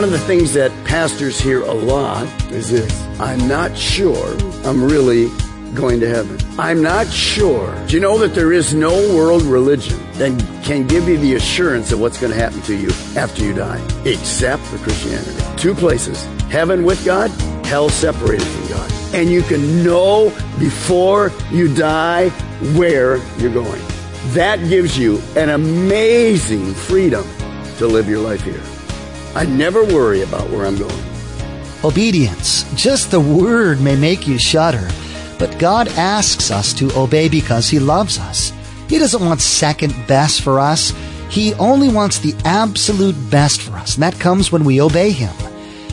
One 0.00 0.08
of 0.08 0.18
the 0.18 0.26
things 0.26 0.54
that 0.54 0.72
pastors 0.86 1.38
hear 1.38 1.60
a 1.60 1.74
lot 1.74 2.26
is 2.50 2.70
this 2.70 3.06
I'm 3.20 3.46
not 3.46 3.76
sure 3.76 4.34
I'm 4.64 4.82
really 4.82 5.28
going 5.74 6.00
to 6.00 6.08
heaven. 6.08 6.38
I'm 6.58 6.80
not 6.80 7.06
sure. 7.08 7.76
Do 7.86 7.96
you 7.96 8.00
know 8.00 8.16
that 8.16 8.34
there 8.34 8.50
is 8.50 8.72
no 8.72 8.94
world 9.14 9.42
religion 9.42 9.98
that 10.14 10.30
can 10.64 10.86
give 10.86 11.06
you 11.06 11.18
the 11.18 11.34
assurance 11.34 11.92
of 11.92 12.00
what's 12.00 12.18
going 12.18 12.32
to 12.32 12.38
happen 12.38 12.62
to 12.62 12.74
you 12.74 12.88
after 13.14 13.44
you 13.44 13.52
die, 13.52 13.78
except 14.06 14.62
for 14.62 14.78
Christianity? 14.78 15.36
Two 15.58 15.74
places 15.74 16.24
heaven 16.50 16.82
with 16.82 17.04
God, 17.04 17.30
hell 17.66 17.90
separated 17.90 18.46
from 18.46 18.68
God. 18.68 18.90
And 19.12 19.28
you 19.28 19.42
can 19.42 19.84
know 19.84 20.30
before 20.58 21.30
you 21.50 21.74
die 21.74 22.30
where 22.74 23.18
you're 23.36 23.52
going. 23.52 23.82
That 24.28 24.66
gives 24.66 24.96
you 24.96 25.20
an 25.36 25.50
amazing 25.50 26.72
freedom 26.72 27.26
to 27.76 27.86
live 27.86 28.08
your 28.08 28.20
life 28.20 28.42
here. 28.42 28.62
I 29.34 29.46
never 29.46 29.84
worry 29.84 30.22
about 30.22 30.50
where 30.50 30.66
I'm 30.66 30.76
going. 30.76 31.04
Obedience. 31.84 32.64
Just 32.74 33.10
the 33.10 33.20
word 33.20 33.80
may 33.80 33.96
make 33.96 34.26
you 34.26 34.38
shudder, 34.38 34.88
but 35.38 35.58
God 35.58 35.88
asks 35.88 36.50
us 36.50 36.72
to 36.74 36.90
obey 36.98 37.28
because 37.28 37.68
He 37.68 37.78
loves 37.78 38.18
us. 38.18 38.52
He 38.88 38.98
doesn't 38.98 39.24
want 39.24 39.40
second 39.40 39.94
best 40.06 40.42
for 40.42 40.58
us. 40.58 40.92
He 41.30 41.54
only 41.54 41.88
wants 41.88 42.18
the 42.18 42.34
absolute 42.44 43.14
best 43.30 43.62
for 43.62 43.76
us, 43.76 43.94
and 43.94 44.02
that 44.02 44.18
comes 44.18 44.50
when 44.50 44.64
we 44.64 44.80
obey 44.80 45.10
Him. 45.10 45.32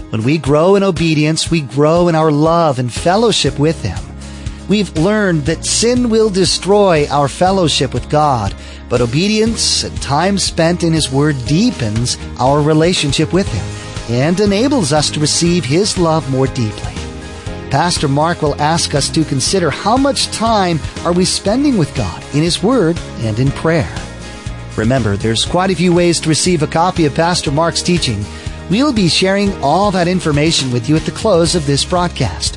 When 0.09 0.23
we 0.23 0.37
grow 0.37 0.75
in 0.75 0.83
obedience, 0.83 1.51
we 1.51 1.61
grow 1.61 2.07
in 2.07 2.15
our 2.15 2.31
love 2.31 2.79
and 2.79 2.91
fellowship 2.91 3.59
with 3.59 3.83
Him. 3.83 4.06
We've 4.67 4.95
learned 4.97 5.45
that 5.45 5.65
sin 5.65 6.09
will 6.09 6.29
destroy 6.29 7.07
our 7.07 7.29
fellowship 7.29 7.93
with 7.93 8.09
God, 8.09 8.53
but 8.89 8.99
obedience 8.99 9.83
and 9.83 10.01
time 10.01 10.37
spent 10.37 10.83
in 10.83 10.91
His 10.91 11.09
Word 11.09 11.37
deepens 11.45 12.17
our 12.37 12.61
relationship 12.61 13.31
with 13.31 13.47
Him 13.47 14.13
and 14.13 14.39
enables 14.39 14.91
us 14.91 15.09
to 15.11 15.21
receive 15.21 15.63
His 15.63 15.97
love 15.97 16.29
more 16.29 16.47
deeply. 16.47 16.93
Pastor 17.69 18.07
Mark 18.07 18.41
will 18.41 18.61
ask 18.61 18.93
us 18.93 19.09
to 19.09 19.23
consider 19.23 19.69
how 19.69 19.95
much 19.95 20.27
time 20.31 20.79
are 21.03 21.13
we 21.13 21.25
spending 21.25 21.77
with 21.77 21.95
God 21.95 22.21
in 22.33 22.43
His 22.43 22.61
Word 22.61 22.97
and 23.19 23.39
in 23.39 23.51
prayer. 23.51 23.93
Remember, 24.75 25.15
there's 25.15 25.45
quite 25.45 25.71
a 25.71 25.75
few 25.75 25.93
ways 25.93 26.19
to 26.19 26.29
receive 26.29 26.61
a 26.61 26.67
copy 26.67 27.05
of 27.05 27.15
Pastor 27.15 27.51
Mark's 27.51 27.81
teaching. 27.81 28.23
We'll 28.69 28.93
be 28.93 29.07
sharing 29.07 29.53
all 29.63 29.91
that 29.91 30.09
information 30.09 30.71
with 30.71 30.89
you 30.89 30.97
at 30.97 31.03
the 31.03 31.11
close 31.11 31.55
of 31.55 31.65
this 31.65 31.85
broadcast. 31.85 32.56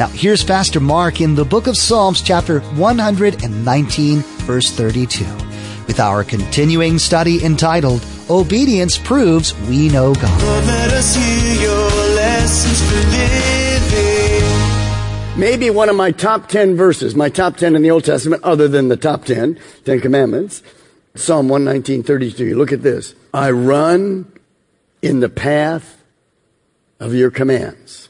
Now, 0.00 0.08
here's 0.08 0.42
Pastor 0.42 0.80
Mark 0.80 1.20
in 1.20 1.34
the 1.34 1.44
book 1.44 1.66
of 1.66 1.76
Psalms, 1.76 2.22
chapter 2.22 2.60
119, 2.60 4.20
verse 4.20 4.70
32, 4.70 5.26
with 5.86 6.00
our 6.00 6.24
continuing 6.24 6.98
study 6.98 7.44
entitled, 7.44 8.02
Obedience 8.30 8.96
Proves 8.96 9.54
We 9.68 9.90
Know 9.90 10.14
God. 10.14 10.42
Lord. 10.42 10.64
Maybe 15.38 15.68
one 15.68 15.90
of 15.90 15.96
my 15.96 16.12
top 16.12 16.48
10 16.48 16.78
verses, 16.78 17.14
my 17.14 17.28
top 17.28 17.58
10 17.58 17.76
in 17.76 17.82
the 17.82 17.90
Old 17.90 18.04
Testament, 18.06 18.42
other 18.42 18.68
than 18.68 18.88
the 18.88 18.96
top 18.96 19.26
10, 19.26 19.60
10 19.84 20.00
Commandments, 20.00 20.62
Psalm 21.14 21.50
119, 21.50 22.04
32. 22.04 22.56
Look 22.56 22.72
at 22.72 22.82
this. 22.82 23.14
I 23.34 23.50
run 23.50 24.32
in 25.02 25.20
the 25.20 25.28
path 25.28 26.02
of 26.98 27.12
your 27.12 27.30
commands 27.30 28.09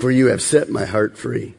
for 0.00 0.10
you 0.10 0.26
have 0.26 0.42
set 0.42 0.68
my 0.68 0.84
heart 0.84 1.16
free. 1.16 1.54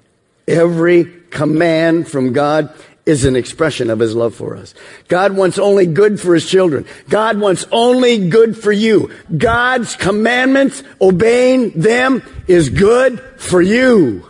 Every 0.47 1.05
command 1.29 2.07
from 2.07 2.33
God 2.33 2.73
is 3.05 3.25
an 3.25 3.35
expression 3.35 3.89
of 3.89 3.99
his 3.99 4.15
love 4.15 4.35
for 4.35 4.55
us. 4.55 4.73
God 5.07 5.35
wants 5.35 5.57
only 5.57 5.85
good 5.85 6.19
for 6.19 6.33
his 6.33 6.49
children. 6.49 6.85
God 7.09 7.39
wants 7.39 7.65
only 7.71 8.29
good 8.29 8.57
for 8.57 8.71
you. 8.71 9.11
God's 9.35 9.95
commandments, 9.95 10.83
obeying 10.99 11.71
them 11.71 12.23
is 12.47 12.69
good 12.69 13.19
for 13.37 13.61
you. 13.61 14.27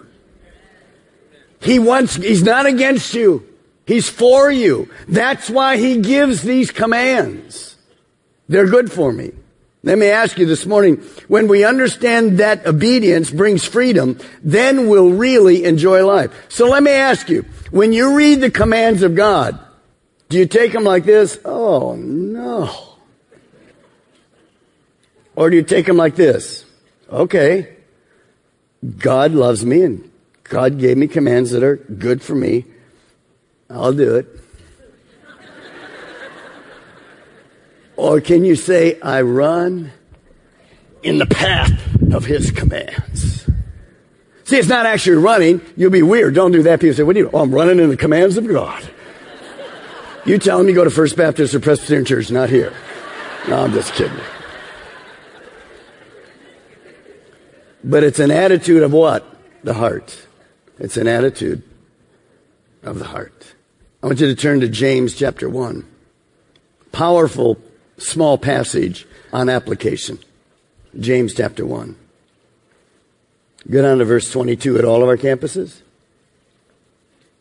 He 1.61 1.79
wants, 1.79 2.15
he's 2.15 2.43
not 2.43 2.65
against 2.65 3.13
you. 3.13 3.47
He's 3.85 4.09
for 4.09 4.49
you. 4.49 4.89
That's 5.07 5.49
why 5.49 5.77
he 5.77 6.01
gives 6.01 6.43
these 6.43 6.71
commands. 6.71 7.75
They're 8.47 8.67
good 8.67 8.91
for 8.91 9.11
me. 9.11 9.31
Let 9.83 9.97
me 9.97 10.07
ask 10.07 10.37
you 10.37 10.45
this 10.45 10.67
morning, 10.67 10.97
when 11.27 11.47
we 11.47 11.65
understand 11.65 12.37
that 12.37 12.67
obedience 12.67 13.31
brings 13.31 13.65
freedom, 13.65 14.19
then 14.43 14.87
we'll 14.87 15.09
really 15.09 15.63
enjoy 15.63 16.05
life. 16.05 16.31
So 16.49 16.67
let 16.67 16.83
me 16.83 16.91
ask 16.91 17.29
you, 17.29 17.45
when 17.71 17.91
you 17.91 18.15
read 18.15 18.41
the 18.41 18.51
commands 18.51 19.01
of 19.01 19.15
God, 19.15 19.57
do 20.29 20.37
you 20.37 20.45
take 20.45 20.71
them 20.71 20.83
like 20.83 21.03
this? 21.03 21.39
Oh 21.43 21.95
no. 21.95 22.69
Or 25.35 25.49
do 25.49 25.55
you 25.55 25.63
take 25.63 25.87
them 25.87 25.97
like 25.97 26.15
this? 26.15 26.63
Okay. 27.09 27.75
God 28.99 29.31
loves 29.31 29.65
me 29.65 29.81
and 29.81 30.11
God 30.43 30.77
gave 30.77 30.97
me 30.97 31.07
commands 31.07 31.51
that 31.51 31.63
are 31.63 31.77
good 31.77 32.21
for 32.21 32.35
me. 32.35 32.65
I'll 33.69 33.93
do 33.93 34.15
it. 34.15 34.27
Or 38.01 38.19
can 38.19 38.43
you 38.43 38.55
say, 38.55 38.99
I 38.99 39.21
run 39.21 39.91
in 41.03 41.19
the 41.19 41.27
path 41.27 41.71
of 42.11 42.25
his 42.25 42.49
commands? 42.49 43.47
See, 44.43 44.57
it's 44.57 44.67
not 44.67 44.87
actually 44.87 45.17
running. 45.17 45.61
You'll 45.77 45.91
be 45.91 46.01
weird. 46.01 46.33
Don't 46.33 46.51
do 46.51 46.63
that. 46.63 46.79
People 46.79 46.95
say, 46.95 47.03
what 47.03 47.13
do 47.13 47.19
you? 47.19 47.29
Oh, 47.31 47.43
I'm 47.43 47.53
running 47.53 47.77
in 47.77 47.89
the 47.89 47.97
commands 47.97 48.37
of 48.37 48.47
God. 48.47 48.89
You 50.25 50.39
tell 50.39 50.57
them 50.57 50.67
you 50.67 50.73
go 50.73 50.83
to 50.83 50.89
First 50.89 51.15
Baptist 51.15 51.53
or 51.53 51.59
Presbyterian 51.59 52.03
Church, 52.03 52.31
not 52.31 52.49
here. 52.49 52.73
No, 53.47 53.59
I'm 53.59 53.71
just 53.71 53.93
kidding. 53.93 54.17
But 57.83 58.03
it's 58.03 58.17
an 58.17 58.31
attitude 58.31 58.81
of 58.81 58.93
what? 58.93 59.23
The 59.63 59.75
heart. 59.75 60.25
It's 60.79 60.97
an 60.97 61.07
attitude 61.07 61.61
of 62.81 62.97
the 62.97 63.05
heart. 63.05 63.53
I 64.01 64.07
want 64.07 64.19
you 64.19 64.25
to 64.25 64.35
turn 64.35 64.61
to 64.61 64.67
James 64.67 65.13
chapter 65.13 65.47
1. 65.47 65.85
Powerful 66.91 67.61
small 68.01 68.37
passage 68.37 69.07
on 69.31 69.49
application. 69.49 70.19
James 70.99 71.33
chapter 71.33 71.65
1. 71.65 71.95
Go 73.69 73.81
down 73.81 73.99
to 73.99 74.05
verse 74.05 74.31
22 74.31 74.77
at 74.77 74.85
all 74.85 75.03
of 75.03 75.09
our 75.09 75.17
campuses. 75.17 75.81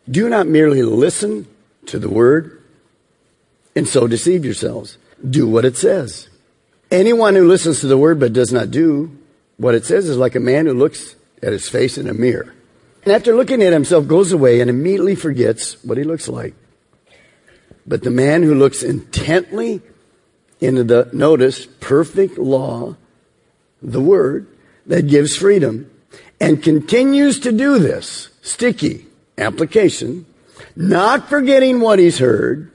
Do 0.09 0.29
not 0.29 0.47
merely 0.47 0.83
listen 0.83 1.47
to 1.87 1.99
the 1.99 2.09
word 2.09 2.63
and 3.75 3.89
so 3.89 4.07
deceive 4.07 4.45
yourselves. 4.45 4.99
Do 5.29 5.49
what 5.49 5.65
it 5.65 5.77
says. 5.77 6.29
Anyone 6.91 7.35
who 7.35 7.47
listens 7.47 7.81
to 7.81 7.87
the 7.87 7.99
word 7.99 8.19
but 8.21 8.33
does 8.33 8.53
not 8.53 8.71
do 8.71 9.17
what 9.57 9.75
it 9.75 9.85
says 9.85 10.09
is 10.09 10.17
like 10.17 10.35
a 10.35 10.41
man 10.41 10.67
who 10.67 10.75
looks 10.75 11.15
at 11.43 11.53
his 11.53 11.69
face 11.69 11.97
in 11.97 12.09
a 12.09 12.15
mirror. 12.15 12.53
And 13.05 13.15
after 13.15 13.35
looking 13.35 13.63
at 13.63 13.73
himself 13.73 14.07
goes 14.07 14.33
away 14.33 14.61
and 14.61 14.69
immediately 14.69 15.15
forgets 15.15 15.83
what 15.85 15.99
he 15.99 16.05
looks 16.05 16.29
like. 16.29 16.55
But 17.87 18.03
the 18.03 18.11
man 18.11 18.43
who 18.43 18.55
looks 18.55 18.83
intently 18.83 19.81
into 20.61 20.85
the, 20.85 21.09
notice, 21.13 21.67
perfect 21.67 22.39
law, 22.39 22.97
the 23.83 24.01
word 24.01 24.47
that 24.87 25.07
gives 25.07 25.37
freedom, 25.37 25.91
and 26.41 26.63
continues 26.63 27.41
to 27.41 27.53
do 27.53 27.79
this, 27.79 28.29
sticky 28.43 29.07
application, 29.39 30.27
not 30.77 31.29
forgetting 31.29 31.81
what 31.81 31.99
he's 31.99 32.19
heard, 32.19 32.71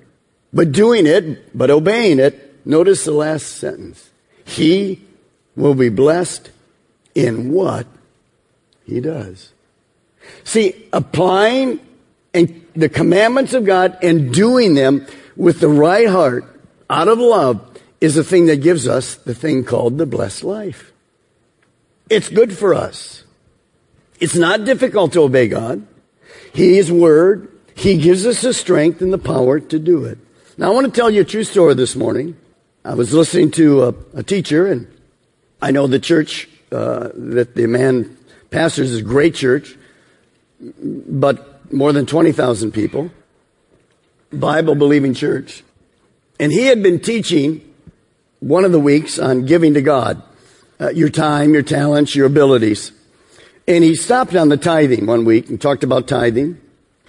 but 0.54 0.72
doing 0.72 1.06
it, 1.06 1.58
but 1.58 1.70
obeying 1.70 2.20
it. 2.20 2.66
Notice 2.66 3.06
the 3.06 3.12
last 3.12 3.58
sentence. 3.58 4.10
He 4.46 5.02
will 5.56 5.76
be 5.76 5.90
blessed 5.90 6.50
in 7.14 7.52
what 7.52 7.88
he 8.86 9.00
does. 9.00 9.52
See, 10.44 10.88
applying 10.92 11.80
and 12.34 12.66
the 12.76 12.90
commandments 12.90 13.54
of 13.54 13.66
God 13.66 13.98
and 14.02 14.34
doing 14.34 14.74
them 14.74 15.08
with 15.36 15.60
the 15.60 15.70
right 15.70 16.10
heart 16.10 16.46
out 16.90 17.08
of 17.08 17.18
love 17.18 17.75
is 18.06 18.13
the 18.13 18.24
thing 18.24 18.46
that 18.46 18.62
gives 18.62 18.88
us 18.88 19.16
the 19.16 19.34
thing 19.34 19.63
called 19.63 19.98
the 19.98 20.06
blessed 20.06 20.44
life. 20.44 20.94
It's 22.07 22.30
good 22.30 22.56
for 22.56 22.75
us. 22.75 23.24
It's 24.19 24.36
not 24.36 24.63
difficult 24.63 25.13
to 25.13 25.22
obey 25.22 25.48
God. 25.48 25.86
His 26.54 26.92
word, 26.92 27.52
He 27.75 27.98
gives 27.98 28.25
us 28.28 28.42
the 28.42 28.54
strength 28.54 29.02
and 29.02 29.12
the 29.12 29.18
power 29.18 29.60
to 29.60 29.80
do 29.80 30.06
it. 30.06 30.19
Now 30.56 30.72
I 30.72 30.74
want 30.74 30.86
to 30.86 30.92
tell 30.92 31.10
you 31.10 31.22
a 31.22 31.25
true 31.25 31.44
story 31.44 31.74
this 31.74 31.96
morning. 31.96 32.38
I 32.86 32.94
was 32.94 33.12
listening 33.12 33.50
to 33.52 33.84
a, 33.86 33.96
a 34.13 34.24
teacher 34.24 34.68
and 34.68 34.88
I 35.60 35.72
know 35.72 35.88
the 35.88 36.00
church 36.00 36.48
uh, 36.72 37.10
that 37.16 37.56
the 37.56 37.66
man 37.66 38.18
pastors 38.52 38.92
is 38.92 39.00
a 39.00 39.04
great 39.04 39.34
church, 39.34 39.75
but 40.60 41.74
more 41.74 41.92
than 41.92 42.06
20,000 42.06 42.72
people. 42.72 43.10
Bible 44.31 44.75
believing 44.75 45.16
church. 45.16 45.63
And 46.40 46.52
he 46.52 46.68
had 46.68 46.84
been 46.84 47.00
teaching 47.00 47.62
one 48.45 48.63
of 48.63 48.71
the 48.71 48.80
weeks 48.80 49.18
on 49.18 49.44
giving 49.45 49.74
to 49.74 49.81
God 49.81 50.21
uh, 50.80 50.89
your 50.89 51.09
time, 51.09 51.56
your 51.56 51.63
talents, 51.63 52.15
your 52.15 52.27
abilities. 52.27 52.92
And 53.68 53.83
he 53.83 53.95
stopped 53.95 54.36
on 54.36 54.50
the 54.50 54.57
tithing 54.57 55.07
one 55.07 55.25
week 55.25 55.50
and 55.50 55.59
talked 55.59 55.83
about 55.83 56.07
tithing 56.07 56.62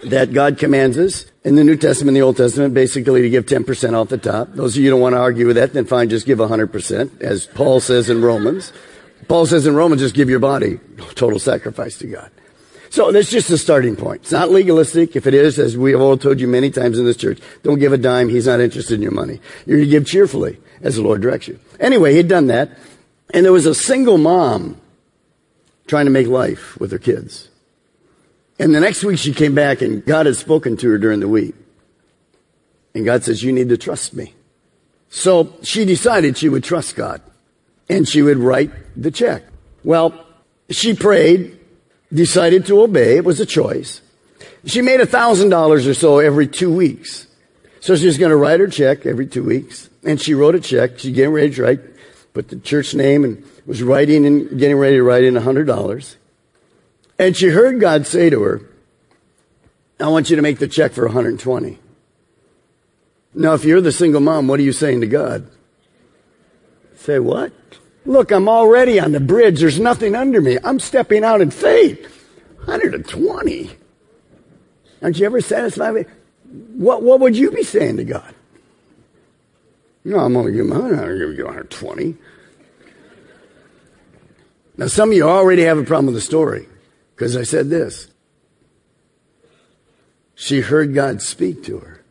that 0.05 0.33
God 0.33 0.57
commands 0.57 0.97
us 0.97 1.27
in 1.45 1.57
the 1.57 1.65
New 1.65 1.77
Testament, 1.77 2.11
and 2.11 2.17
the 2.17 2.23
Old 2.23 2.39
Testament, 2.39 2.73
basically 2.73 3.21
to 3.21 3.29
give 3.29 3.45
10% 3.45 3.93
off 3.93 4.09
the 4.09 4.17
top. 4.17 4.49
Those 4.53 4.79
of 4.79 4.83
you 4.83 4.89
don't 4.89 5.01
want 5.01 5.13
to 5.13 5.19
argue 5.19 5.47
with 5.47 5.57
that, 5.57 5.75
then 5.75 5.85
fine, 5.85 6.09
just 6.09 6.25
give 6.25 6.39
100%, 6.39 7.21
as 7.21 7.47
Paul 7.47 7.81
says 7.81 8.09
in 8.09 8.23
Romans. 8.23 8.73
Paul 9.29 9.45
says 9.45 9.67
in 9.67 9.75
Romans, 9.75 10.01
just 10.01 10.15
give 10.15 10.31
your 10.31 10.39
body 10.39 10.81
total 11.15 11.39
sacrifice 11.39 11.99
to 11.99 12.07
God. 12.07 12.31
So 12.97 13.13
that's 13.13 13.29
just 13.29 13.51
a 13.51 13.59
starting 13.59 13.95
point. 13.95 14.23
It's 14.23 14.33
not 14.33 14.49
legalistic. 14.49 15.17
If 15.17 15.27
it 15.27 15.35
is, 15.35 15.59
as 15.59 15.77
we 15.77 15.93
have 15.93 16.01
all 16.01 16.17
told 16.17 16.41
you 16.41 16.49
many 16.49 16.71
times 16.71 16.99
in 16.99 17.05
this 17.05 17.19
church, 17.19 17.39
don't 17.63 17.79
give 17.79 17.93
a 17.93 17.99
dime. 17.99 18.31
He's 18.31 18.47
not 18.47 18.59
interested 18.59 18.95
in 18.95 19.03
your 19.03 19.13
money. 19.13 19.39
You're 19.67 19.81
to 19.81 19.87
give 19.87 20.07
cheerfully 20.07 20.59
as 20.81 20.97
the 20.97 21.03
Lord 21.03 21.21
directs 21.21 21.47
you. 21.47 21.61
Anyway, 21.79 22.15
he'd 22.15 22.27
done 22.27 22.47
that. 22.47 22.71
And 23.35 23.45
there 23.45 23.53
was 23.53 23.67
a 23.67 23.75
single 23.75 24.17
mom 24.17 24.81
trying 25.87 26.07
to 26.07 26.11
make 26.11 26.27
life 26.27 26.81
with 26.81 26.91
her 26.91 26.99
kids. 26.99 27.51
And 28.59 28.75
the 28.75 28.81
next 28.81 29.05
week 29.05 29.19
she 29.19 29.35
came 29.35 29.55
back 29.55 29.83
and 29.83 30.03
God 30.03 30.25
had 30.25 30.37
spoken 30.37 30.79
to 30.79 30.89
her 30.89 30.97
during 30.97 31.21
the 31.21 31.29
week. 31.29 31.55
And 32.95 33.05
God 33.05 33.25
says, 33.25 33.43
you 33.43 33.53
need 33.53 33.69
to 33.69 33.77
trust 33.77 34.15
me. 34.15 34.33
So 35.11 35.53
she 35.63 35.85
decided 35.85 36.39
she 36.39 36.49
would 36.49 36.65
trust 36.65 36.97
God 36.97 37.21
and 37.91 38.09
she 38.09 38.23
would 38.23 38.39
write 38.39 38.71
the 38.97 39.11
check. 39.11 39.43
Well, 39.85 40.19
she 40.71 40.95
prayed, 40.95 41.56
decided 42.13 42.67
to 42.67 42.81
obey. 42.83 43.17
It 43.17 43.25
was 43.25 43.41
a 43.41 43.47
choice. 43.47 44.01
She 44.65 44.83
made 44.83 45.01
a 45.01 45.07
thousand 45.07 45.51
dollars 45.51 45.87
or 45.87 45.95
so 45.95 46.19
every 46.19 46.47
two 46.47 46.73
weeks. 46.73 47.27
So 47.81 47.95
she 47.95 48.07
was 48.07 48.19
going 48.19 48.31
to 48.31 48.37
write 48.37 48.61
her 48.61 48.67
check 48.67 49.07
every 49.07 49.27
two 49.27 49.45
weeks. 49.45 49.89
And 50.03 50.21
she 50.21 50.35
wrote 50.35 50.55
a 50.55 50.61
check. 50.61 50.99
She 50.99 51.13
getting 51.13 51.33
ready 51.33 51.51
to 51.55 51.63
write, 51.63 51.81
put 52.35 52.49
the 52.49 52.59
church 52.59 52.95
name 52.95 53.25
and 53.25 53.45
was 53.65 53.83
writing 53.83 54.27
and 54.27 54.59
getting 54.59 54.77
ready 54.77 54.97
to 54.97 55.03
write 55.03 55.25
in 55.25 55.37
a 55.37 55.41
hundred 55.41 55.67
dollars. 55.67 56.17
And 57.19 57.37
she 57.37 57.49
heard 57.49 57.81
God 57.81 58.07
say 58.07 58.31
to 58.31 58.43
her, 58.43 58.63
I 59.99 60.09
want 60.09 60.31
you 60.31 60.37
to 60.37 60.43
make 60.43 60.59
the 60.59 60.69
check 60.69 60.93
for 60.93 61.05
120. 61.07 61.79
Now, 63.35 63.55
if 63.55 63.65
you're 63.65 63.81
the 63.81 63.93
single 63.93 64.21
mom, 64.21 64.49
what 64.49 64.61
are 64.61 64.65
you 64.65 64.73
saying 64.73 65.01
to 65.01 65.07
God? 65.07 65.49
Say 66.97 67.19
what? 67.19 67.53
Look, 68.07 68.31
I'm 68.31 68.49
already 68.49 69.01
on 69.01 69.13
the 69.13 69.21
bridge. 69.21 69.61
There's 69.61 69.81
nothing 69.81 70.15
under 70.15 70.41
me. 70.41 70.59
I'm 70.63 70.79
stepping 70.79 71.25
out 71.25 71.41
in 71.41 71.51
faith. 71.51 72.01
120. 72.59 73.71
Aren't 75.03 75.19
you 75.19 75.27
ever 75.27 75.41
satisfied 75.41 75.91
with 75.93 76.09
what, 76.77 77.03
what 77.03 77.21
would 77.21 77.37
you 77.37 77.51
be 77.51 77.65
saying 77.65 77.97
to 77.99 78.05
God? 78.05 78.35
No, 80.05 80.21
I'm 80.21 80.37
only 80.37 80.53
giving, 80.53 80.73
I'm 80.73 80.89
to 80.89 81.19
give 81.19 81.37
you 81.37 81.45
120. 81.45 82.17
Now, 84.79 84.87
some 84.87 85.11
of 85.11 85.17
you 85.17 85.25
already 85.29 85.63
have 85.63 85.79
a 85.79 85.85
problem 85.85 86.07
with 86.07 86.15
the 86.15 86.21
story 86.21 86.69
because 87.15 87.37
I 87.37 87.43
said 87.43 87.71
this. 87.71 88.09
She 90.35 90.61
heard 90.61 90.95
God 90.95 91.23
speak 91.23 91.65
to 91.65 91.79
her. 91.79 92.05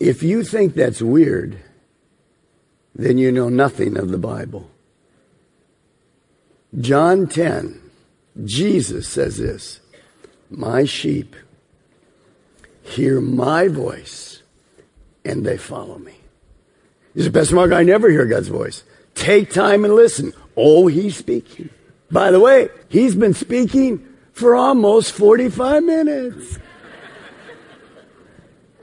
If 0.00 0.22
you 0.22 0.44
think 0.44 0.74
that's 0.74 1.02
weird, 1.02 1.58
then 2.94 3.18
you 3.18 3.32
know 3.32 3.48
nothing 3.48 3.96
of 3.96 4.10
the 4.10 4.18
Bible. 4.18 4.70
John 6.80 7.28
10, 7.28 7.80
Jesus 8.44 9.08
says 9.08 9.38
this 9.38 9.80
My 10.50 10.84
sheep 10.84 11.36
hear 12.82 13.20
my 13.20 13.68
voice 13.68 14.42
and 15.24 15.44
they 15.44 15.56
follow 15.56 15.98
me. 15.98 16.14
He 17.14 17.22
said, 17.22 17.32
Pastor 17.32 17.54
Mark, 17.54 17.72
I 17.72 17.82
never 17.82 18.10
hear 18.10 18.26
God's 18.26 18.48
voice. 18.48 18.82
Take 19.14 19.52
time 19.52 19.84
and 19.84 19.94
listen. 19.94 20.32
Oh, 20.56 20.88
he's 20.88 21.16
speaking. 21.16 21.70
By 22.10 22.30
the 22.30 22.40
way, 22.40 22.68
he's 22.88 23.14
been 23.14 23.34
speaking 23.34 24.06
for 24.32 24.54
almost 24.54 25.12
45 25.12 25.84
minutes. 25.84 26.58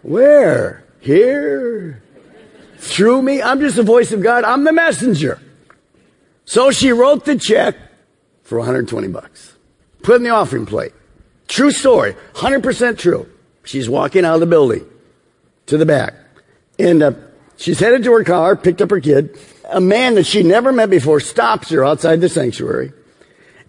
Where? 0.01 0.83
Here? 0.99 2.01
Through 2.77 3.21
me? 3.21 3.41
I'm 3.41 3.59
just 3.59 3.75
the 3.75 3.83
voice 3.83 4.11
of 4.11 4.23
God. 4.23 4.43
I'm 4.43 4.63
the 4.63 4.73
messenger. 4.73 5.39
So 6.51 6.69
she 6.69 6.91
wrote 6.91 7.23
the 7.23 7.37
check 7.37 7.77
for 8.43 8.57
120 8.57 9.07
bucks. 9.07 9.55
Put 10.03 10.17
in 10.17 10.23
the 10.23 10.31
offering 10.31 10.65
plate. 10.65 10.91
True 11.47 11.71
story. 11.71 12.13
100% 12.33 12.97
true. 12.97 13.29
She's 13.63 13.89
walking 13.89 14.25
out 14.25 14.33
of 14.33 14.41
the 14.41 14.47
building 14.47 14.85
to 15.67 15.77
the 15.77 15.85
back. 15.85 16.13
And 16.77 17.03
uh, 17.03 17.13
she's 17.55 17.79
headed 17.79 18.03
to 18.03 18.11
her 18.11 18.25
car, 18.25 18.57
picked 18.57 18.81
up 18.81 18.89
her 18.89 18.99
kid. 18.99 19.39
A 19.71 19.79
man 19.79 20.15
that 20.15 20.25
she 20.25 20.43
never 20.43 20.73
met 20.73 20.89
before 20.89 21.21
stops 21.21 21.69
her 21.69 21.85
outside 21.85 22.19
the 22.19 22.27
sanctuary. 22.27 22.91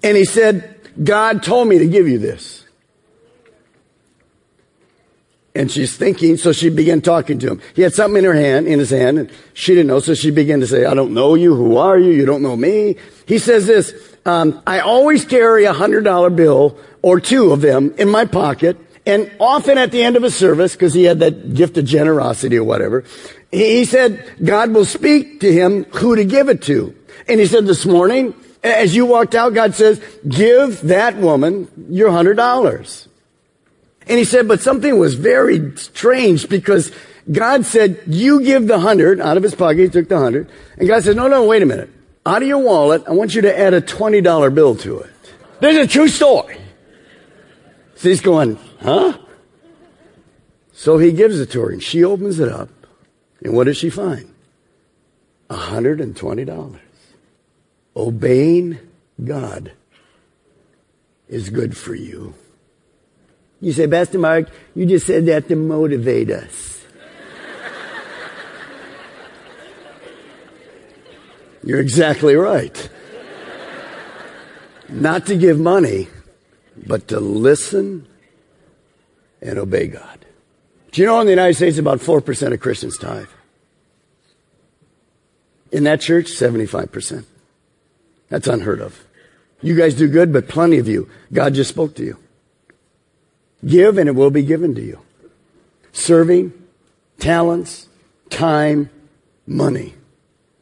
And 0.02 0.16
he 0.16 0.24
said, 0.24 0.76
God 1.00 1.44
told 1.44 1.68
me 1.68 1.78
to 1.78 1.86
give 1.86 2.08
you 2.08 2.18
this. 2.18 2.61
And 5.54 5.70
she's 5.70 5.94
thinking, 5.94 6.38
so 6.38 6.52
she 6.52 6.70
began 6.70 7.02
talking 7.02 7.38
to 7.40 7.50
him. 7.50 7.60
He 7.74 7.82
had 7.82 7.92
something 7.92 8.18
in 8.18 8.24
her 8.24 8.34
hand, 8.34 8.66
in 8.66 8.78
his 8.78 8.88
hand, 8.88 9.18
and 9.18 9.30
she 9.52 9.74
didn't 9.74 9.88
know, 9.88 10.00
so 10.00 10.14
she 10.14 10.30
began 10.30 10.60
to 10.60 10.66
say, 10.66 10.86
I 10.86 10.94
don't 10.94 11.12
know 11.12 11.34
you, 11.34 11.54
who 11.54 11.76
are 11.76 11.98
you, 11.98 12.10
you 12.10 12.24
don't 12.24 12.42
know 12.42 12.56
me. 12.56 12.96
He 13.26 13.38
says 13.38 13.66
this, 13.66 13.92
um, 14.24 14.62
I 14.66 14.80
always 14.80 15.26
carry 15.26 15.64
a 15.64 15.74
hundred 15.74 16.04
dollar 16.04 16.30
bill 16.30 16.78
or 17.02 17.20
two 17.20 17.52
of 17.52 17.60
them 17.60 17.94
in 17.98 18.08
my 18.08 18.24
pocket, 18.24 18.78
and 19.04 19.30
often 19.38 19.76
at 19.76 19.90
the 19.90 20.02
end 20.02 20.16
of 20.16 20.24
a 20.24 20.30
service, 20.30 20.72
because 20.72 20.94
he 20.94 21.04
had 21.04 21.18
that 21.18 21.52
gift 21.54 21.76
of 21.76 21.84
generosity 21.84 22.56
or 22.56 22.64
whatever, 22.64 23.04
he 23.50 23.84
said, 23.84 24.24
God 24.42 24.70
will 24.70 24.86
speak 24.86 25.40
to 25.40 25.52
him 25.52 25.84
who 25.84 26.16
to 26.16 26.24
give 26.24 26.48
it 26.48 26.62
to. 26.62 26.94
And 27.28 27.40
he 27.40 27.46
said 27.46 27.66
this 27.66 27.84
morning, 27.84 28.34
as 28.62 28.94
you 28.94 29.04
walked 29.04 29.34
out, 29.34 29.52
God 29.52 29.74
says, 29.74 30.00
give 30.26 30.80
that 30.82 31.16
woman 31.16 31.68
your 31.90 32.10
hundred 32.10 32.34
dollars. 32.36 33.08
And 34.08 34.18
he 34.18 34.24
said, 34.24 34.48
but 34.48 34.60
something 34.60 34.98
was 34.98 35.14
very 35.14 35.76
strange 35.76 36.48
because 36.48 36.92
God 37.30 37.64
said, 37.64 38.00
you 38.06 38.42
give 38.42 38.66
the 38.66 38.80
hundred 38.80 39.20
out 39.20 39.36
of 39.36 39.42
his 39.42 39.54
pocket. 39.54 39.78
He 39.78 39.88
took 39.88 40.08
the 40.08 40.18
hundred. 40.18 40.50
And 40.76 40.88
God 40.88 41.04
said, 41.04 41.16
no, 41.16 41.28
no, 41.28 41.44
wait 41.46 41.62
a 41.62 41.66
minute. 41.66 41.90
Out 42.26 42.42
of 42.42 42.48
your 42.48 42.58
wallet, 42.58 43.04
I 43.06 43.12
want 43.12 43.34
you 43.34 43.42
to 43.42 43.58
add 43.58 43.74
a 43.74 43.80
$20 43.80 44.54
bill 44.54 44.76
to 44.76 45.00
it. 45.00 45.10
There's 45.60 45.76
a 45.76 45.86
true 45.86 46.08
story. 46.08 46.58
So 47.96 48.08
he's 48.08 48.20
going, 48.20 48.58
huh? 48.80 49.18
So 50.72 50.98
he 50.98 51.12
gives 51.12 51.38
it 51.38 51.50
to 51.52 51.60
her 51.60 51.70
and 51.70 51.82
she 51.82 52.02
opens 52.02 52.40
it 52.40 52.48
up. 52.48 52.68
And 53.40 53.54
what 53.54 53.64
does 53.64 53.76
she 53.76 53.90
find? 53.90 54.34
$120. 55.48 56.78
Obeying 57.94 58.78
God 59.22 59.72
is 61.28 61.50
good 61.50 61.76
for 61.76 61.94
you. 61.94 62.34
You 63.62 63.72
say, 63.72 63.86
Pastor 63.86 64.18
Mark, 64.18 64.48
you 64.74 64.86
just 64.86 65.06
said 65.06 65.24
that 65.26 65.46
to 65.46 65.54
motivate 65.54 66.30
us. 66.30 66.84
You're 71.62 71.80
exactly 71.80 72.34
right. 72.34 72.90
Not 74.88 75.26
to 75.26 75.36
give 75.36 75.60
money, 75.60 76.08
but 76.88 77.06
to 77.08 77.20
listen 77.20 78.08
and 79.40 79.60
obey 79.60 79.86
God. 79.86 80.26
Do 80.90 81.00
you 81.00 81.06
know 81.06 81.20
in 81.20 81.26
the 81.26 81.32
United 81.32 81.54
States 81.54 81.78
about 81.78 82.00
4% 82.00 82.52
of 82.52 82.58
Christians 82.58 82.98
tithe? 82.98 83.28
In 85.70 85.84
that 85.84 86.00
church, 86.00 86.26
75%. 86.26 87.24
That's 88.28 88.48
unheard 88.48 88.80
of. 88.80 89.04
You 89.62 89.76
guys 89.76 89.94
do 89.94 90.08
good, 90.08 90.32
but 90.32 90.48
plenty 90.48 90.78
of 90.78 90.88
you, 90.88 91.08
God 91.32 91.54
just 91.54 91.70
spoke 91.70 91.94
to 91.94 92.04
you. 92.04 92.18
Give 93.64 93.98
and 93.98 94.08
it 94.08 94.14
will 94.14 94.30
be 94.30 94.42
given 94.42 94.74
to 94.74 94.82
you. 94.82 95.00
Serving, 95.92 96.52
talents, 97.18 97.88
time, 98.30 98.90
money. 99.46 99.94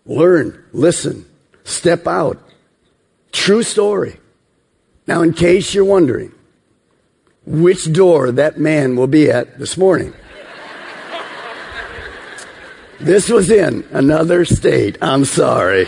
Learn, 0.04 0.64
listen, 0.72 1.24
step 1.64 2.06
out. 2.06 2.38
True 3.32 3.62
story. 3.62 4.18
Now, 5.06 5.22
in 5.22 5.32
case 5.32 5.74
you're 5.74 5.84
wondering 5.84 6.32
which 7.46 7.92
door 7.92 8.30
that 8.32 8.58
man 8.58 8.96
will 8.96 9.06
be 9.06 9.30
at 9.30 9.58
this 9.58 9.76
morning, 9.76 10.12
this 13.00 13.30
was 13.30 13.50
in 13.50 13.86
another 13.92 14.44
state. 14.44 14.98
I'm 15.00 15.24
sorry. 15.24 15.86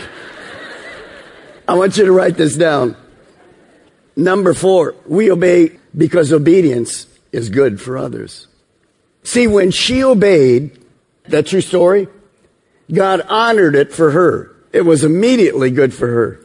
I 1.67 1.75
want 1.75 1.95
you 1.95 2.05
to 2.05 2.11
write 2.11 2.37
this 2.37 2.57
down. 2.57 2.97
Number 4.15 4.53
four, 4.53 4.95
we 5.05 5.31
obey 5.31 5.79
because 5.95 6.33
obedience 6.33 7.07
is 7.31 7.49
good 7.49 7.81
for 7.81 7.97
others. 7.97 8.47
See, 9.23 9.47
when 9.47 9.71
she 9.71 10.03
obeyed, 10.03 10.77
that 11.25 11.47
true 11.47 11.61
story, 11.61 12.07
God 12.91 13.21
honored 13.21 13.75
it 13.75 13.93
for 13.93 14.11
her. 14.11 14.55
It 14.71 14.81
was 14.81 15.03
immediately 15.03 15.71
good 15.71 15.93
for 15.93 16.07
her. 16.07 16.39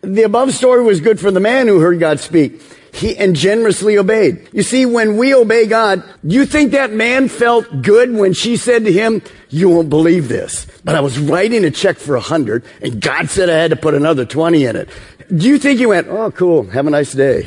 The 0.00 0.22
above 0.22 0.52
story 0.52 0.82
was 0.82 1.00
good 1.00 1.20
for 1.20 1.30
the 1.30 1.40
man 1.40 1.68
who 1.68 1.80
heard 1.80 2.00
God 2.00 2.20
speak. 2.20 2.60
He 2.92 3.16
and 3.16 3.36
generously 3.36 3.98
obeyed. 3.98 4.48
You 4.52 4.62
see, 4.62 4.86
when 4.86 5.18
we 5.18 5.34
obey 5.34 5.66
God, 5.66 6.02
you 6.22 6.46
think 6.46 6.72
that 6.72 6.92
man 6.92 7.28
felt 7.28 7.82
good 7.82 8.14
when 8.14 8.32
she 8.32 8.56
said 8.56 8.84
to 8.84 8.92
him, 8.92 9.22
you 9.50 9.68
won't 9.68 9.90
believe 9.90 10.28
this, 10.28 10.66
but 10.82 10.94
I 10.94 11.00
was 11.00 11.18
writing 11.18 11.64
a 11.64 11.70
check 11.70 11.98
for 11.98 12.16
a 12.16 12.20
hundred 12.20 12.64
and 12.80 13.00
God 13.00 13.28
said 13.28 13.50
I 13.50 13.58
had 13.58 13.70
to 13.70 13.76
put 13.76 13.94
another 13.94 14.24
20 14.24 14.64
in 14.64 14.76
it. 14.76 14.88
Do 15.34 15.46
you 15.46 15.58
think 15.58 15.78
he 15.78 15.84
went, 15.84 16.08
oh 16.08 16.30
cool, 16.30 16.64
have 16.68 16.86
a 16.86 16.90
nice 16.90 17.12
day? 17.12 17.46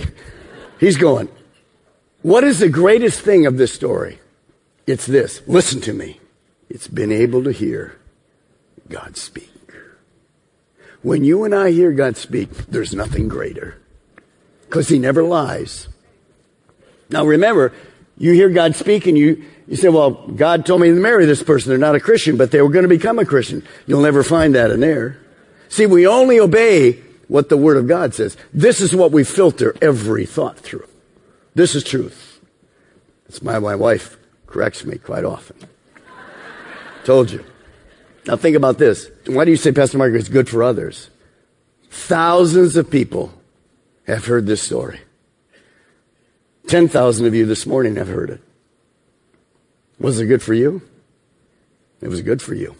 He's 0.79 0.97
going, 0.97 1.29
what 2.21 2.43
is 2.43 2.59
the 2.59 2.69
greatest 2.69 3.21
thing 3.21 3.45
of 3.45 3.57
this 3.57 3.73
story? 3.73 4.19
It's 4.85 5.05
this. 5.05 5.41
Listen 5.47 5.81
to 5.81 5.93
me. 5.93 6.19
It's 6.69 6.87
been 6.87 7.11
able 7.11 7.43
to 7.43 7.51
hear 7.51 7.97
God 8.89 9.17
speak. 9.17 9.49
When 11.01 11.23
you 11.23 11.43
and 11.43 11.55
I 11.55 11.71
hear 11.71 11.91
God 11.91 12.17
speak, 12.17 12.49
there's 12.67 12.93
nothing 12.93 13.27
greater. 13.27 13.77
Because 14.67 14.89
he 14.89 14.99
never 14.99 15.23
lies. 15.23 15.87
Now 17.09 17.25
remember, 17.25 17.73
you 18.17 18.33
hear 18.33 18.49
God 18.49 18.75
speak 18.75 19.07
and 19.07 19.17
you, 19.17 19.45
you 19.67 19.77
say, 19.77 19.89
well, 19.89 20.11
God 20.11 20.65
told 20.65 20.81
me 20.81 20.89
to 20.89 20.93
marry 20.93 21.25
this 21.25 21.41
person. 21.41 21.69
They're 21.69 21.77
not 21.77 21.95
a 21.95 21.99
Christian, 21.99 22.37
but 22.37 22.51
they 22.51 22.61
were 22.61 22.69
going 22.69 22.83
to 22.83 22.89
become 22.89 23.17
a 23.17 23.25
Christian. 23.25 23.63
You'll 23.87 24.01
never 24.01 24.23
find 24.23 24.55
that 24.55 24.71
in 24.71 24.81
there. 24.81 25.19
See, 25.69 25.85
we 25.85 26.05
only 26.05 26.39
obey 26.39 26.99
what 27.27 27.49
the 27.49 27.57
Word 27.57 27.77
of 27.77 27.87
God 27.87 28.13
says. 28.13 28.35
This 28.53 28.81
is 28.81 28.93
what 28.93 29.11
we 29.11 29.23
filter 29.23 29.75
every 29.81 30.25
thought 30.25 30.57
through. 30.57 30.87
This 31.59 31.75
is 31.75 31.83
truth. 31.83 32.39
It's 33.27 33.41
why 33.41 33.59
my 33.59 33.75
wife 33.75 34.15
corrects 34.47 34.85
me 34.85 34.97
quite 34.97 35.25
often. 35.25 35.57
Told 37.03 37.31
you. 37.31 37.43
Now 38.25 38.37
think 38.37 38.55
about 38.55 38.77
this. 38.77 39.11
Why 39.25 39.43
do 39.43 39.51
you 39.51 39.57
say, 39.57 39.73
Pastor 39.73 39.97
Mark, 39.97 40.13
it's 40.13 40.29
good 40.29 40.47
for 40.47 40.63
others? 40.63 41.09
Thousands 41.89 42.77
of 42.77 42.89
people 42.89 43.33
have 44.07 44.23
heard 44.23 44.45
this 44.45 44.61
story. 44.61 45.01
10,000 46.67 47.25
of 47.25 47.35
you 47.35 47.45
this 47.45 47.65
morning 47.65 47.97
have 47.97 48.07
heard 48.07 48.29
it. 48.29 48.41
Was 49.99 50.17
it 50.17 50.27
good 50.27 50.41
for 50.41 50.53
you? 50.53 50.81
It 51.99 52.07
was 52.07 52.21
good 52.21 52.41
for 52.41 52.53
you. 52.53 52.73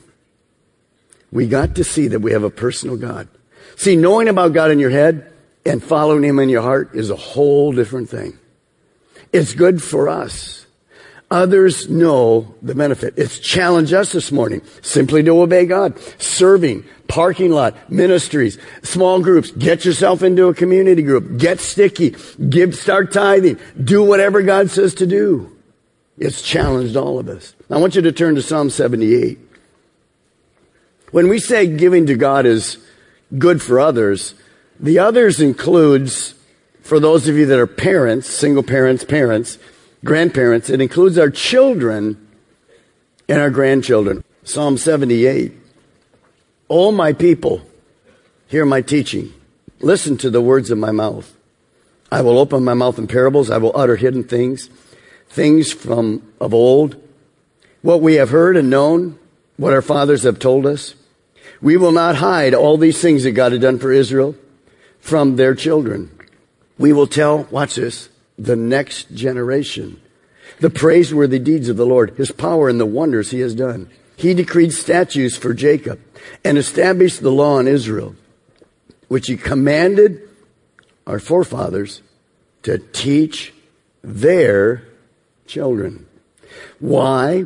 We 1.33 1.47
got 1.47 1.75
to 1.75 1.83
see 1.83 2.07
that 2.07 2.21
we 2.21 2.31
have 2.31 2.43
a 2.43 2.49
personal 2.49 2.95
God. 2.95 3.27
See, 3.75 3.97
knowing 3.97 4.29
about 4.29 4.53
God 4.53 4.71
in 4.71 4.79
your 4.79 4.89
head 4.89 5.33
and 5.65 5.83
following 5.83 6.23
Him 6.23 6.39
in 6.39 6.47
your 6.47 6.61
heart 6.61 6.91
is 6.93 7.09
a 7.09 7.17
whole 7.17 7.73
different 7.73 8.07
thing. 8.07 8.39
It's 9.31 9.53
good 9.53 9.81
for 9.81 10.09
us. 10.09 10.65
Others 11.31 11.89
know 11.89 12.55
the 12.63 12.73
benefit. 12.73 13.13
It's 13.15 13.37
challenged 13.37 13.93
us 13.93 14.11
this 14.13 14.31
morning 14.31 14.63
simply 14.81 15.21
to 15.23 15.41
obey 15.41 15.67
God. 15.67 15.99
Serving, 16.19 16.83
parking 17.07 17.51
lot, 17.51 17.75
ministries, 17.91 18.57
small 18.81 19.21
groups. 19.21 19.51
Get 19.51 19.85
yourself 19.85 20.23
into 20.23 20.47
a 20.47 20.55
community 20.55 21.03
group. 21.03 21.37
Get 21.37 21.59
sticky. 21.59 22.15
Give, 22.49 22.73
start 22.73 23.13
tithing. 23.13 23.59
Do 23.81 24.03
whatever 24.03 24.41
God 24.41 24.71
says 24.71 24.95
to 24.95 25.05
do. 25.05 25.55
It's 26.17 26.41
challenged 26.41 26.97
all 26.97 27.19
of 27.19 27.29
us. 27.29 27.53
I 27.69 27.77
want 27.77 27.95
you 27.95 28.01
to 28.01 28.11
turn 28.11 28.33
to 28.35 28.41
Psalm 28.41 28.71
78. 28.71 29.37
When 31.11 31.27
we 31.27 31.39
say 31.39 31.67
giving 31.67 32.07
to 32.07 32.15
God 32.15 32.45
is 32.47 32.77
good 33.37 33.61
for 33.61 33.79
others, 33.79 34.33
the 34.79 34.99
others 34.99 35.39
includes, 35.39 36.33
for 36.89 36.99
those 36.99 37.27
of 37.27 37.37
you 37.37 37.45
that 37.45 37.59
are 37.59 37.67
parents, 37.67 38.27
single 38.27 38.63
parents, 38.63 39.03
parents, 39.03 39.59
grandparents. 40.03 40.71
It 40.71 40.81
includes 40.81 41.19
our 41.19 41.29
children 41.29 42.27
and 43.27 43.39
our 43.39 43.51
grandchildren. 43.51 44.23
Psalm 44.43 44.75
78. 44.75 45.53
All 46.67 46.91
my 46.91 47.13
people, 47.13 47.61
hear 48.47 48.65
my 48.65 48.81
teaching. 48.81 49.31
Listen 49.81 50.17
to 50.17 50.31
the 50.31 50.41
words 50.41 50.71
of 50.71 50.79
my 50.79 50.89
mouth. 50.89 51.37
I 52.11 52.21
will 52.21 52.39
open 52.39 52.63
my 52.63 52.73
mouth 52.73 52.97
in 52.97 53.05
parables. 53.05 53.51
I 53.51 53.59
will 53.59 53.71
utter 53.75 53.95
hidden 53.95 54.23
things, 54.23 54.71
things 55.29 55.71
from 55.71 56.23
of 56.41 56.55
old, 56.55 56.95
what 57.83 58.01
we 58.01 58.15
have 58.15 58.31
heard 58.31 58.57
and 58.57 58.71
known, 58.71 59.19
what 59.57 59.73
our 59.73 59.83
fathers 59.83 60.23
have 60.23 60.39
told 60.39 60.65
us. 60.65 60.95
We 61.61 61.77
will 61.77 61.91
not 61.91 62.15
hide 62.15 62.55
all 62.55 62.77
these 62.77 62.99
things 62.99 63.25
that 63.25 63.33
God 63.33 63.51
had 63.51 63.61
done 63.61 63.77
for 63.77 63.91
Israel 63.91 64.35
from 64.99 65.35
their 65.35 65.53
children. 65.53 66.15
We 66.79 66.93
will 66.93 67.07
tell, 67.07 67.43
watch 67.51 67.75
this, 67.75 68.09
the 68.39 68.55
next 68.55 69.13
generation. 69.13 70.01
The 70.61 70.69
praiseworthy 70.69 71.37
deeds 71.37 71.69
of 71.69 71.77
the 71.77 71.85
Lord, 71.85 72.15
his 72.17 72.31
power 72.31 72.69
and 72.69 72.79
the 72.79 72.85
wonders 72.85 73.29
he 73.29 73.41
has 73.41 73.53
done. 73.53 73.89
He 74.15 74.33
decreed 74.33 74.73
statutes 74.73 75.37
for 75.37 75.53
Jacob 75.53 75.99
and 76.43 76.57
established 76.57 77.21
the 77.21 77.31
law 77.31 77.59
in 77.59 77.67
Israel, 77.67 78.15
which 79.09 79.27
he 79.27 79.37
commanded 79.37 80.27
our 81.05 81.19
forefathers 81.19 82.01
to 82.63 82.77
teach 82.77 83.53
their 84.01 84.87
children. 85.47 86.07
Why? 86.79 87.45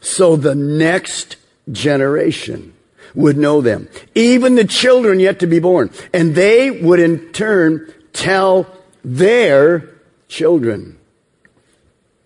So 0.00 0.36
the 0.36 0.54
next 0.54 1.36
generation 1.70 2.74
would 3.14 3.36
know 3.36 3.60
them. 3.60 3.88
Even 4.14 4.54
the 4.54 4.64
children 4.64 5.20
yet 5.20 5.40
to 5.40 5.46
be 5.46 5.58
born. 5.58 5.90
And 6.12 6.34
they 6.34 6.70
would 6.70 7.00
in 7.00 7.32
turn 7.32 7.92
tell 8.12 8.66
their 9.04 9.88
children. 10.28 10.98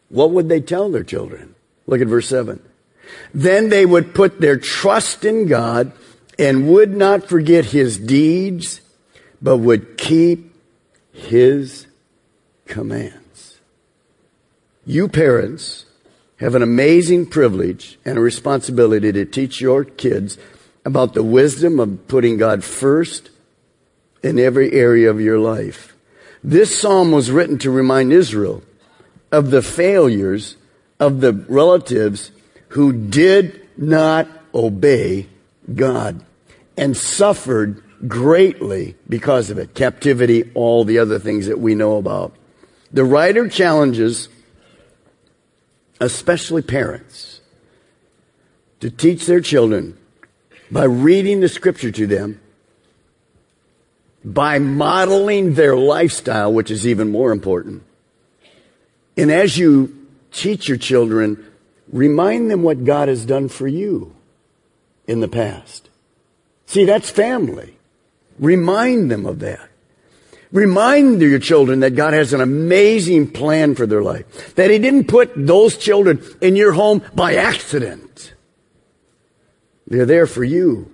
What 0.09 0.31
would 0.31 0.49
they 0.49 0.61
tell 0.61 0.91
their 0.91 1.05
children? 1.05 1.55
Look 1.87 2.01
at 2.01 2.07
verse 2.07 2.29
7. 2.29 2.63
Then 3.33 3.69
they 3.69 3.85
would 3.85 4.15
put 4.15 4.41
their 4.41 4.57
trust 4.57 5.25
in 5.25 5.47
God 5.47 5.93
and 6.39 6.69
would 6.69 6.97
not 6.97 7.29
forget 7.29 7.67
his 7.67 7.99
deeds, 7.99 8.81
but 9.41 9.59
would 9.59 9.99
keep 9.99 10.55
his 11.13 11.87
commands. 12.67 13.61
You 14.87 15.09
parents 15.09 15.87
have 16.37 16.55
an 16.55 16.63
amazing 16.63 17.27
privilege 17.27 17.99
and 18.05 18.19
a 18.19 18.21
responsibility 18.21 19.13
to 19.13 19.25
teach 19.25 19.61
your 19.61 19.85
kids 19.85 20.37
about 20.85 21.15
the 21.15 21.23
wisdom 21.23 21.81
of 21.81 22.07
putting 22.09 22.37
God 22.37 22.63
first 22.63 23.31
in 24.25 24.39
every 24.39 24.73
area 24.73 25.11
of 25.11 25.21
your 25.21 25.39
life. 25.39 25.95
This 26.43 26.79
psalm 26.79 27.13
was 27.13 27.31
written 27.31 27.59
to 27.59 27.71
remind 27.71 28.13
Israel 28.13 28.63
of 29.31 29.51
the 29.51 29.63
failures 29.63 30.57
of 30.99 31.21
the 31.21 31.33
relatives 31.33 32.31
who 32.69 32.93
did 32.93 33.67
not 33.77 34.29
obey 34.55 35.29
God 35.75 36.25
and 36.77 36.97
suffered 36.97 37.83
greatly 38.09 38.97
because 39.09 39.51
of 39.51 39.59
it. 39.59 39.75
Captivity, 39.75 40.51
all 40.55 40.85
the 40.85 40.99
other 40.99 41.19
things 41.19 41.47
that 41.47 41.59
we 41.59 41.75
know 41.75 41.97
about. 41.97 42.35
The 42.93 43.05
writer 43.05 43.49
challenges, 43.49 44.29
especially 46.01 46.63
parents, 46.63 47.41
to 48.81 48.91
teach 48.91 49.27
their 49.27 49.41
children 49.41 49.99
by 50.71 50.85
reading 50.85 51.41
the 51.41 51.49
scripture 51.49 51.91
to 51.91 52.07
them 52.07 52.41
by 54.25 54.59
modeling 54.59 55.55
their 55.55 55.77
lifestyle, 55.77 56.53
which 56.53 56.71
is 56.71 56.87
even 56.87 57.11
more 57.11 57.31
important. 57.31 57.83
And 59.17 59.31
as 59.31 59.59
you 59.59 60.09
teach 60.33 60.69
your 60.69 60.79
children, 60.79 61.45
remind 61.93 62.51
them 62.51 62.63
what 62.63 62.85
God 62.85 63.09
has 63.09 63.25
done 63.25 63.49
for 63.49 63.69
you 63.69 64.15
in 65.07 65.21
the 65.21 65.29
past. 65.29 65.89
See, 66.67 66.85
that's 66.85 67.11
family. 67.11 67.77
Remind 68.39 69.11
them 69.11 69.27
of 69.27 69.41
that. 69.41 69.69
Remind 70.51 71.21
your 71.21 71.41
children 71.41 71.81
that 71.81 71.97
God 71.97 72.13
has 72.13 72.33
an 72.33 72.41
amazing 72.41 73.33
plan 73.33 73.75
for 73.75 73.87
their 73.87 74.03
life. 74.03 74.55
That 74.55 74.71
He 74.71 74.79
didn't 74.79 75.09
put 75.09 75.33
those 75.35 75.77
children 75.77 76.23
in 76.41 76.57
your 76.57 76.73
home 76.73 77.03
by 77.15 77.35
accident. 77.35 78.35
They're 79.87 80.07
there 80.07 80.27
for 80.27 80.45
you. 80.45 80.94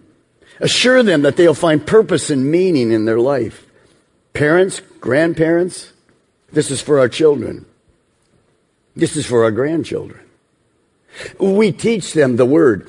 Assure 0.60 1.02
them 1.02 1.22
that 1.22 1.36
they'll 1.36 1.54
find 1.54 1.86
purpose 1.86 2.30
and 2.30 2.50
meaning 2.50 2.92
in 2.92 3.06
their 3.06 3.18
life. 3.18 3.66
Parents, 4.32 4.80
grandparents, 5.00 5.92
this 6.52 6.70
is 6.70 6.80
for 6.80 6.98
our 6.98 7.08
children. 7.08 7.66
This 8.94 9.16
is 9.16 9.26
for 9.26 9.44
our 9.44 9.50
grandchildren. 9.50 10.20
We 11.38 11.72
teach 11.72 12.12
them 12.12 12.36
the 12.36 12.46
word. 12.46 12.88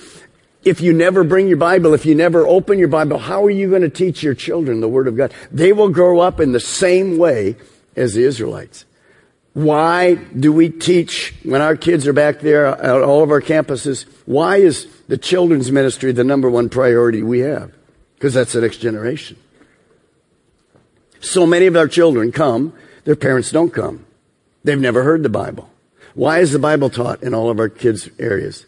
If 0.63 0.81
you 0.81 0.93
never 0.93 1.23
bring 1.23 1.47
your 1.47 1.57
Bible, 1.57 1.93
if 1.93 2.05
you 2.05 2.13
never 2.13 2.45
open 2.45 2.77
your 2.77 2.87
Bible, 2.87 3.17
how 3.17 3.43
are 3.43 3.49
you 3.49 3.69
going 3.69 3.81
to 3.81 3.89
teach 3.89 4.21
your 4.21 4.35
children 4.35 4.79
the 4.79 4.87
word 4.87 5.07
of 5.07 5.17
God? 5.17 5.33
They 5.51 5.73
will 5.73 5.89
grow 5.89 6.19
up 6.19 6.39
in 6.39 6.51
the 6.51 6.59
same 6.59 7.17
way 7.17 7.55
as 7.95 8.13
the 8.13 8.23
Israelites. 8.23 8.85
Why 9.53 10.15
do 10.15 10.53
we 10.53 10.70
teach 10.70 11.34
when 11.43 11.62
our 11.62 11.75
kids 11.75 12.08
are 12.08 12.13
back 12.13 12.39
there 12.39 12.67
at 12.67 13.01
all 13.01 13.22
of 13.22 13.31
our 13.31 13.41
campuses? 13.41 14.05
Why 14.25 14.58
is 14.58 14.88
the 15.08 15.17
children's 15.17 15.72
ministry 15.72 16.13
the 16.13 16.24
number 16.24 16.50
one 16.50 16.70
priority 16.70 17.22
we 17.22 17.39
have? 17.39 17.74
Because 18.15 18.34
that's 18.34 18.53
the 18.53 18.62
next 18.62 18.77
generation. 18.77 19.38
So 21.20 21.46
many 21.46 21.65
of 21.67 21.75
our 21.75 21.88
children 21.88 22.31
come, 22.31 22.74
their 23.03 23.15
parents 23.15 23.51
don't 23.51 23.72
come. 23.72 24.05
They've 24.63 24.79
never 24.79 25.03
heard 25.03 25.24
the 25.24 25.29
Bible. 25.29 25.70
Why 26.13 26.39
is 26.39 26.51
the 26.51 26.60
Bible 26.60 26.89
taught 26.89 27.24
in 27.24 27.34
all 27.34 27.50
of 27.50 27.60
our 27.60 27.70
kids' 27.70 28.10
areas? 28.20 28.65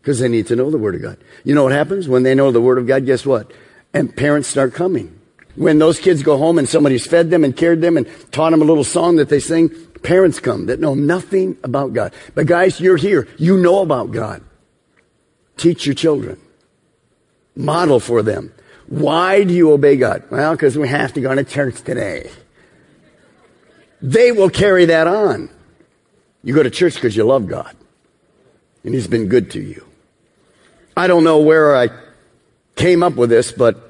Because 0.00 0.20
they 0.20 0.28
need 0.28 0.46
to 0.48 0.56
know 0.56 0.70
the 0.70 0.78
Word 0.78 0.94
of 0.94 1.02
God. 1.02 1.18
You 1.44 1.54
know 1.54 1.64
what 1.64 1.72
happens? 1.72 2.08
When 2.08 2.22
they 2.22 2.34
know 2.34 2.50
the 2.50 2.60
Word 2.60 2.78
of 2.78 2.86
God, 2.86 3.06
guess 3.06 3.24
what? 3.24 3.50
And 3.94 4.14
parents 4.14 4.48
start 4.48 4.74
coming. 4.74 5.17
When 5.58 5.80
those 5.80 5.98
kids 5.98 6.22
go 6.22 6.38
home 6.38 6.56
and 6.56 6.68
somebody's 6.68 7.04
fed 7.04 7.30
them 7.30 7.42
and 7.42 7.56
cared 7.56 7.80
them 7.80 7.96
and 7.96 8.06
taught 8.30 8.50
them 8.50 8.62
a 8.62 8.64
little 8.64 8.84
song 8.84 9.16
that 9.16 9.28
they 9.28 9.40
sing, 9.40 9.70
parents 10.04 10.38
come 10.38 10.66
that 10.66 10.78
know 10.78 10.94
nothing 10.94 11.56
about 11.64 11.92
God. 11.92 12.14
But 12.36 12.46
guys, 12.46 12.80
you're 12.80 12.96
here. 12.96 13.26
You 13.38 13.58
know 13.58 13.82
about 13.82 14.12
God. 14.12 14.40
Teach 15.56 15.84
your 15.84 15.96
children. 15.96 16.40
Model 17.56 17.98
for 17.98 18.22
them. 18.22 18.54
Why 18.86 19.42
do 19.42 19.52
you 19.52 19.72
obey 19.72 19.96
God? 19.96 20.22
Well, 20.30 20.52
because 20.52 20.78
we 20.78 20.86
have 20.86 21.12
to 21.14 21.20
go 21.20 21.34
to 21.34 21.42
church 21.42 21.82
today. 21.82 22.30
They 24.00 24.30
will 24.30 24.50
carry 24.50 24.84
that 24.84 25.08
on. 25.08 25.50
You 26.44 26.54
go 26.54 26.62
to 26.62 26.70
church 26.70 26.94
because 26.94 27.16
you 27.16 27.24
love 27.24 27.48
God. 27.48 27.74
And 28.84 28.94
He's 28.94 29.08
been 29.08 29.26
good 29.26 29.50
to 29.50 29.60
you. 29.60 29.84
I 30.96 31.08
don't 31.08 31.24
know 31.24 31.38
where 31.38 31.76
I 31.76 31.88
came 32.76 33.02
up 33.02 33.16
with 33.16 33.28
this, 33.28 33.50
but 33.50 33.87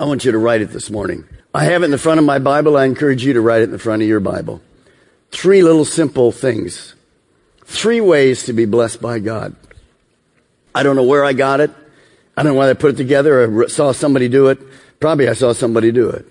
I 0.00 0.04
want 0.04 0.24
you 0.24 0.32
to 0.32 0.38
write 0.38 0.62
it 0.62 0.70
this 0.70 0.88
morning. 0.88 1.26
I 1.52 1.64
have 1.64 1.82
it 1.82 1.84
in 1.84 1.90
the 1.90 1.98
front 1.98 2.18
of 2.18 2.24
my 2.24 2.38
Bible. 2.38 2.74
I 2.74 2.86
encourage 2.86 3.22
you 3.22 3.34
to 3.34 3.40
write 3.42 3.60
it 3.60 3.64
in 3.64 3.70
the 3.70 3.78
front 3.78 4.00
of 4.00 4.08
your 4.08 4.18
Bible. 4.18 4.62
Three 5.30 5.62
little 5.62 5.84
simple 5.84 6.32
things. 6.32 6.94
Three 7.66 8.00
ways 8.00 8.44
to 8.44 8.54
be 8.54 8.64
blessed 8.64 9.02
by 9.02 9.18
God. 9.18 9.54
I 10.74 10.84
don't 10.84 10.96
know 10.96 11.04
where 11.04 11.22
I 11.22 11.34
got 11.34 11.60
it. 11.60 11.70
I 12.34 12.42
don't 12.42 12.54
know 12.54 12.58
why 12.58 12.70
I 12.70 12.72
put 12.72 12.94
it 12.94 12.96
together 12.96 13.62
I 13.62 13.66
saw 13.66 13.92
somebody 13.92 14.30
do 14.30 14.46
it. 14.46 14.58
Probably 15.00 15.28
I 15.28 15.34
saw 15.34 15.52
somebody 15.52 15.92
do 15.92 16.08
it. 16.08 16.26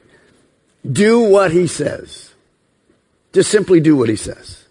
Do 0.91 1.19
what 1.19 1.51
he 1.51 1.67
says. 1.67 2.33
Just 3.33 3.51
simply 3.51 3.79
do 3.79 3.95
what 3.95 4.09
he 4.09 4.15
says. 4.15 4.65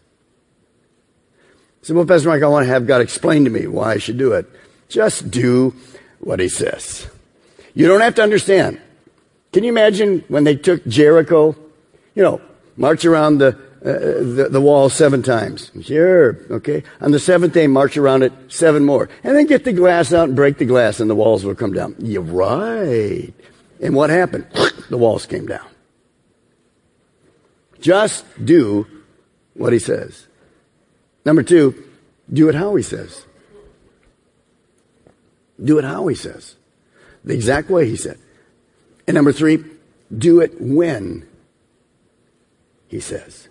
So, 1.82 1.94
well, 1.94 2.04
Pastor 2.04 2.30
Mike, 2.30 2.42
I 2.42 2.48
want 2.48 2.66
to 2.66 2.72
have 2.72 2.88
God 2.88 3.00
explain 3.00 3.44
to 3.44 3.50
me 3.50 3.68
why 3.68 3.92
I 3.92 3.98
should 3.98 4.18
do 4.18 4.32
it. 4.32 4.50
Just 4.88 5.30
do 5.30 5.76
what 6.18 6.40
he 6.40 6.48
says. 6.48 7.06
You 7.74 7.86
don't 7.86 8.00
have 8.00 8.16
to 8.16 8.24
understand. 8.24 8.80
Can 9.52 9.64
you 9.64 9.70
imagine 9.70 10.24
when 10.28 10.44
they 10.44 10.56
took 10.56 10.86
Jericho? 10.86 11.56
You 12.14 12.22
know, 12.22 12.40
march 12.76 13.04
around 13.04 13.38
the, 13.38 13.48
uh, 13.48 13.54
the, 13.82 14.48
the, 14.50 14.60
wall 14.60 14.88
seven 14.88 15.22
times. 15.22 15.70
Sure, 15.82 16.36
okay. 16.50 16.82
On 17.00 17.12
the 17.12 17.18
seventh 17.18 17.54
day, 17.54 17.66
march 17.66 17.96
around 17.96 18.22
it 18.22 18.32
seven 18.48 18.84
more. 18.84 19.08
And 19.24 19.36
then 19.36 19.46
get 19.46 19.64
the 19.64 19.72
glass 19.72 20.12
out 20.12 20.28
and 20.28 20.36
break 20.36 20.58
the 20.58 20.64
glass 20.64 21.00
and 21.00 21.08
the 21.08 21.14
walls 21.14 21.44
will 21.44 21.54
come 21.54 21.72
down. 21.72 21.94
You're 21.98 22.22
right. 22.22 23.32
And 23.80 23.94
what 23.94 24.10
happened? 24.10 24.46
the 24.90 24.98
walls 24.98 25.26
came 25.26 25.46
down. 25.46 25.66
Just 27.80 28.24
do 28.44 28.86
what 29.54 29.72
he 29.72 29.78
says. 29.78 30.26
Number 31.24 31.42
two, 31.42 31.84
do 32.32 32.48
it 32.48 32.54
how 32.54 32.74
he 32.74 32.82
says. 32.82 33.24
Do 35.62 35.78
it 35.78 35.84
how 35.84 36.06
he 36.06 36.14
says. 36.14 36.56
The 37.24 37.34
exact 37.34 37.70
way 37.70 37.86
he 37.86 37.96
said. 37.96 38.18
And 39.08 39.14
number 39.14 39.32
three, 39.32 39.64
do 40.16 40.40
it 40.40 40.60
when 40.60 41.26
he 42.88 43.00
says. 43.00 43.48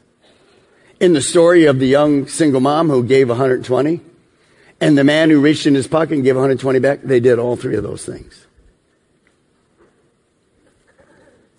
In 0.99 1.13
the 1.13 1.21
story 1.21 1.65
of 1.65 1.79
the 1.79 1.87
young 1.87 2.27
single 2.27 2.61
mom 2.61 2.89
who 2.89 3.03
gave 3.03 3.27
120 3.27 3.99
and 4.79 4.95
the 4.95 5.03
man 5.03 5.31
who 5.31 5.41
reached 5.41 5.65
in 5.65 5.73
his 5.73 5.87
pocket 5.87 6.13
and 6.13 6.23
gave 6.23 6.35
120 6.35 6.77
back, 6.77 7.01
they 7.01 7.19
did 7.19 7.39
all 7.39 7.55
three 7.55 7.75
of 7.75 7.81
those 7.81 8.05
things. 8.05 8.45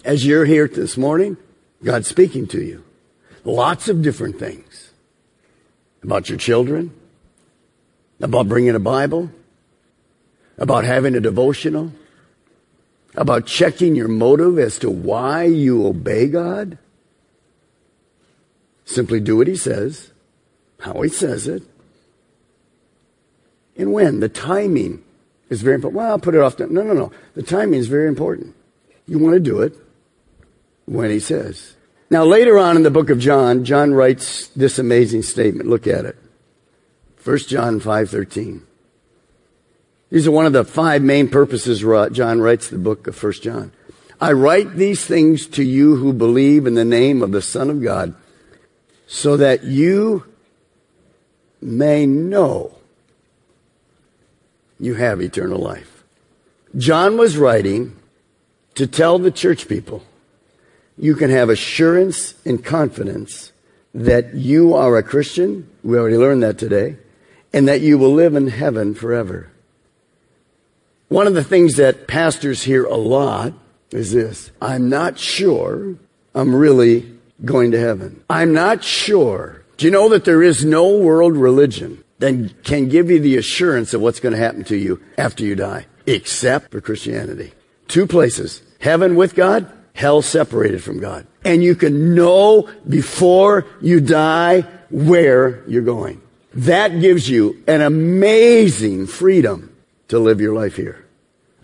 As 0.05 0.25
you're 0.25 0.45
here 0.45 0.69
this 0.69 0.97
morning, 0.97 1.37
God's 1.83 2.07
speaking 2.07 2.47
to 2.49 2.63
you. 2.63 2.85
Lots 3.45 3.89
of 3.89 4.01
different 4.01 4.39
things. 4.39 4.93
About 6.05 6.29
your 6.29 6.39
children, 6.39 6.95
about 8.21 8.49
bringing 8.49 8.77
a 8.77 8.81
Bible, 8.81 9.33
about 10.57 10.85
having 10.85 11.17
a 11.17 11.21
devotional, 11.21 11.93
about 13.15 13.47
checking 13.47 13.95
your 13.95 14.09
motive 14.09 14.59
as 14.59 14.79
to 14.79 14.91
why 14.91 15.45
you 15.45 15.87
obey 15.87 16.29
God. 16.29 16.79
Simply 18.85 19.21
do 19.21 19.37
what 19.37 19.47
He 19.47 19.57
says, 19.57 20.11
how 20.81 21.01
He 21.03 21.09
says 21.09 21.47
it, 21.47 21.63
and 23.77 23.93
when. 23.93 24.21
The 24.21 24.29
timing 24.29 25.05
is 25.49 25.63
very 25.63 25.77
important. 25.77 25.99
Well, 25.99 26.11
I'll 26.11 26.19
put 26.19 26.35
it 26.35 26.41
off. 26.41 26.59
No, 26.59 26.67
no, 26.67 26.93
no. 26.93 27.13
The 27.35 27.43
timing 27.43 27.79
is 27.79 27.89
very 27.89 28.09
important. 28.09 28.55
You 29.07 29.19
want 29.19 29.35
to 29.35 29.41
do 29.41 29.63
it 29.63 29.75
when 30.87 31.11
He 31.11 31.21
says. 31.21 31.77
Now, 32.11 32.25
later 32.25 32.59
on 32.59 32.77
in 32.77 32.83
the 32.83 32.91
book 32.91 33.11
of 33.11 33.19
John, 33.19 33.65
John 33.65 33.93
writes 33.93 34.49
this 34.49 34.79
amazing 34.79 35.23
statement. 35.23 35.69
Look 35.69 35.87
at 35.87 36.07
it. 36.07 36.17
1 37.23 37.39
John 37.41 37.81
5:13. 37.81 38.63
These 40.11 40.27
are 40.27 40.33
one 40.33 40.47
of 40.47 40.53
the 40.53 40.65
five 40.65 41.03
main 41.03 41.29
purposes 41.29 41.81
John 42.13 42.41
writes 42.41 42.69
the 42.69 42.79
book 42.79 43.07
of 43.07 43.23
1 43.23 43.33
John. 43.35 43.73
I 44.21 44.33
write 44.33 44.75
these 44.75 45.05
things 45.05 45.47
to 45.49 45.63
you 45.63 45.97
who 45.97 46.13
believe 46.13 46.67
in 46.67 46.75
the 46.75 46.85
name 46.85 47.23
of 47.23 47.31
the 47.31 47.43
Son 47.43 47.71
of 47.71 47.83
God, 47.83 48.15
so 49.07 49.37
that 49.37 49.65
you 49.65 50.25
may 51.61 52.07
know 52.07 52.77
you 54.81 54.95
have 54.95 55.21
eternal 55.21 55.59
life. 55.59 56.05
John 56.77 57.17
was 57.17 57.37
writing 57.37 57.97
to 58.75 58.87
tell 58.87 59.19
the 59.19 59.31
church 59.31 59.69
people 59.69 60.05
you 60.99 61.15
can 61.15 61.31
have 61.31 61.49
assurance 61.49 62.35
and 62.45 62.65
confidence 62.65 63.53
that 63.95 64.35
you 64.35 64.75
are 64.75 64.97
a 64.97 65.03
Christian. 65.03 65.71
We 65.85 65.97
already 65.97 66.17
learned 66.17 66.43
that 66.43 66.59
today. 66.59 66.97
And 67.53 67.67
that 67.69 67.81
you 67.81 67.97
will 67.97 68.13
live 68.13 68.35
in 68.35 68.49
heaven 68.49 68.95
forever. 68.95 69.51
One 71.09 71.27
of 71.27 71.35
the 71.35 71.45
things 71.45 71.77
that 71.77 72.07
pastors 72.07 72.63
hear 72.63 72.85
a 72.85 72.97
lot 72.97 73.55
is 73.91 74.13
this. 74.13 74.51
I'm 74.61 74.89
not 74.89 75.19
sure 75.19 75.97
I'm 76.35 76.55
really 76.55 77.19
going 77.45 77.71
to 77.71 77.81
heaven. 77.81 78.23
I'm 78.29 78.53
not 78.53 78.85
sure. 78.85 79.65
Do 79.77 79.87
you 79.87 79.93
know 79.93 80.09
that 80.11 80.25
there 80.25 80.43
is 80.43 80.65
no 80.65 80.99
world 80.99 81.37
religion 81.37 82.05
that 82.19 82.63
can 82.65 82.89
give 82.89 83.11
you 83.11 83.21
the 83.21 83.37
assurance 83.37 83.95
of 83.95 84.01
what's 84.01 84.21
going 84.21 84.35
to 84.35 84.39
happen 84.39 84.65
to 84.65 84.77
you 84.77 85.01
after 85.17 85.45
you 85.45 85.55
die, 85.55 85.87
except 86.07 86.73
for 86.73 86.81
Christianity? 86.81 87.53
Two 87.87 88.07
places. 88.07 88.61
Heaven 88.81 89.17
with 89.17 89.35
God 89.35 89.73
hell 89.99 90.23
separated 90.23 90.83
from 90.83 91.01
God. 91.01 91.27
And 91.45 91.63
you 91.63 91.75
can 91.75 92.15
know 92.15 92.71
before 92.89 93.67
you 93.81 94.01
die 94.01 94.61
where 94.91 95.65
you're 95.67 95.83
going. 95.83 96.23
That 96.55 97.01
gives 97.01 97.29
you 97.29 97.63
an 97.67 97.81
amazing 97.81 99.09
freedom 99.09 99.75
to 100.09 100.19
live 100.19 100.41
your 100.41 100.55
life 100.55 100.77
here. 100.77 101.05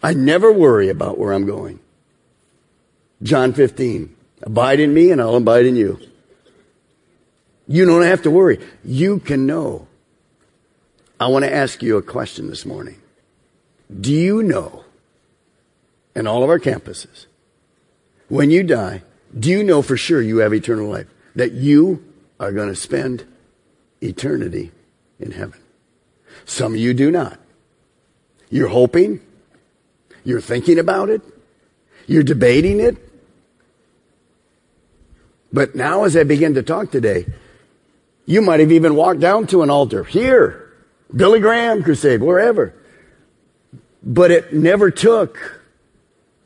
I 0.02 0.14
never 0.14 0.52
worry 0.52 0.88
about 0.88 1.18
where 1.18 1.32
I'm 1.32 1.46
going. 1.46 1.80
John 3.22 3.52
15. 3.52 4.14
Abide 4.42 4.80
in 4.80 4.92
me 4.92 5.10
and 5.10 5.20
I'll 5.20 5.36
abide 5.36 5.64
in 5.64 5.76
you. 5.76 5.98
You 7.66 7.86
don't 7.86 8.02
have 8.02 8.22
to 8.22 8.30
worry. 8.30 8.60
You 8.84 9.18
can 9.18 9.46
know. 9.46 9.88
I 11.18 11.28
want 11.28 11.44
to 11.44 11.54
ask 11.54 11.82
you 11.82 11.96
a 11.96 12.02
question 12.02 12.48
this 12.48 12.66
morning. 12.66 13.00
Do 14.00 14.12
you 14.12 14.42
know 14.42 14.84
in 16.14 16.26
all 16.26 16.42
of 16.42 16.50
our 16.50 16.58
campuses 16.58 17.26
when 18.28 18.50
you 18.50 18.62
die, 18.62 19.02
do 19.38 19.50
you 19.50 19.64
know 19.64 19.80
for 19.80 19.96
sure 19.96 20.20
you 20.20 20.38
have 20.38 20.52
eternal 20.52 20.88
life? 20.88 21.06
That 21.34 21.52
you 21.52 22.04
are 22.38 22.52
going 22.52 22.68
to 22.68 22.76
spend 22.76 23.24
eternity 24.00 24.72
in 25.18 25.30
heaven. 25.30 25.60
Some 26.44 26.74
of 26.74 26.78
you 26.78 26.92
do 26.94 27.10
not. 27.10 27.38
You're 28.54 28.68
hoping. 28.68 29.20
You're 30.22 30.40
thinking 30.40 30.78
about 30.78 31.10
it. 31.10 31.22
You're 32.06 32.22
debating 32.22 32.78
it. 32.78 32.96
But 35.52 35.74
now 35.74 36.04
as 36.04 36.16
I 36.16 36.22
begin 36.22 36.54
to 36.54 36.62
talk 36.62 36.92
today, 36.92 37.26
you 38.26 38.40
might 38.42 38.60
have 38.60 38.70
even 38.70 38.94
walked 38.94 39.18
down 39.18 39.48
to 39.48 39.62
an 39.62 39.70
altar 39.70 40.04
here, 40.04 40.72
Billy 41.12 41.40
Graham 41.40 41.82
crusade, 41.82 42.22
wherever. 42.22 42.72
But 44.04 44.30
it 44.30 44.52
never 44.52 44.92
took 44.92 45.60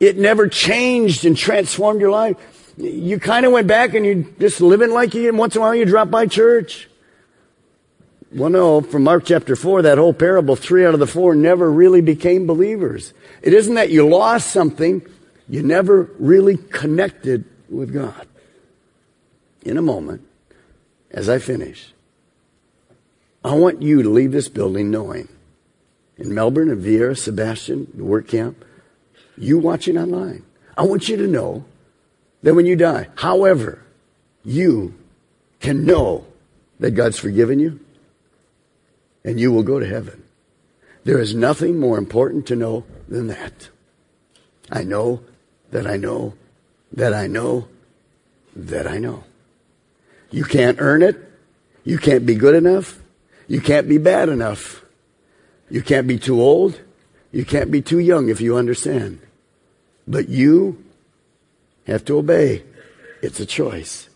it 0.00 0.16
never 0.16 0.48
changed 0.48 1.26
and 1.26 1.36
transformed 1.36 2.00
your 2.00 2.10
life. 2.10 2.36
You 2.78 3.20
kind 3.20 3.44
of 3.44 3.52
went 3.52 3.66
back 3.66 3.92
and 3.92 4.06
you 4.06 4.34
just 4.40 4.62
living 4.62 4.92
like 4.92 5.12
you, 5.12 5.28
and 5.28 5.36
once 5.36 5.56
in 5.56 5.60
a 5.60 5.62
while 5.62 5.74
you 5.74 5.84
drop 5.84 6.10
by 6.10 6.26
church. 6.26 6.88
Well, 8.30 8.50
no, 8.50 8.82
from 8.82 9.04
Mark 9.04 9.24
chapter 9.24 9.56
4, 9.56 9.82
that 9.82 9.96
whole 9.96 10.12
parable, 10.12 10.54
three 10.54 10.84
out 10.84 10.92
of 10.92 11.00
the 11.00 11.06
four 11.06 11.34
never 11.34 11.70
really 11.70 12.02
became 12.02 12.46
believers. 12.46 13.14
It 13.40 13.54
isn't 13.54 13.74
that 13.74 13.90
you 13.90 14.06
lost 14.06 14.52
something, 14.52 15.00
you 15.48 15.62
never 15.62 16.10
really 16.18 16.58
connected 16.58 17.46
with 17.70 17.92
God. 17.92 18.26
In 19.62 19.78
a 19.78 19.82
moment, 19.82 20.26
as 21.10 21.30
I 21.30 21.38
finish, 21.38 21.94
I 23.42 23.54
want 23.54 23.80
you 23.80 24.02
to 24.02 24.10
leave 24.10 24.32
this 24.32 24.48
building 24.48 24.90
knowing 24.90 25.28
in 26.18 26.34
Melbourne 26.34 26.68
in 26.68 26.82
Viera, 26.82 27.16
Sebastian, 27.16 27.90
the 27.94 28.04
work 28.04 28.28
camp, 28.28 28.62
you 29.38 29.58
watching 29.58 29.96
online, 29.96 30.44
I 30.76 30.82
want 30.82 31.08
you 31.08 31.16
to 31.16 31.26
know 31.26 31.64
that 32.42 32.54
when 32.54 32.66
you 32.66 32.76
die, 32.76 33.08
however, 33.16 33.82
you 34.44 34.94
can 35.60 35.86
know 35.86 36.26
that 36.78 36.90
God's 36.90 37.18
forgiven 37.18 37.58
you 37.58 37.80
and 39.28 39.38
you 39.38 39.52
will 39.52 39.62
go 39.62 39.78
to 39.78 39.86
heaven. 39.86 40.22
There 41.04 41.18
is 41.18 41.34
nothing 41.34 41.78
more 41.78 41.98
important 41.98 42.46
to 42.46 42.56
know 42.56 42.86
than 43.08 43.26
that. 43.26 43.68
I 44.70 44.84
know 44.84 45.20
that 45.70 45.86
I 45.86 45.98
know 45.98 46.32
that 46.92 47.12
I 47.12 47.26
know 47.26 47.68
that 48.56 48.86
I 48.86 48.96
know. 48.96 49.24
You 50.30 50.44
can't 50.44 50.80
earn 50.80 51.02
it. 51.02 51.16
You 51.84 51.98
can't 51.98 52.24
be 52.24 52.36
good 52.36 52.54
enough. 52.54 53.02
You 53.48 53.60
can't 53.60 53.86
be 53.86 53.98
bad 53.98 54.30
enough. 54.30 54.82
You 55.68 55.82
can't 55.82 56.06
be 56.06 56.18
too 56.18 56.40
old. 56.40 56.80
You 57.30 57.44
can't 57.44 57.70
be 57.70 57.82
too 57.82 57.98
young 57.98 58.30
if 58.30 58.40
you 58.40 58.56
understand. 58.56 59.20
But 60.06 60.30
you 60.30 60.82
have 61.86 62.02
to 62.06 62.16
obey. 62.16 62.62
It's 63.20 63.40
a 63.40 63.46
choice. 63.46 64.08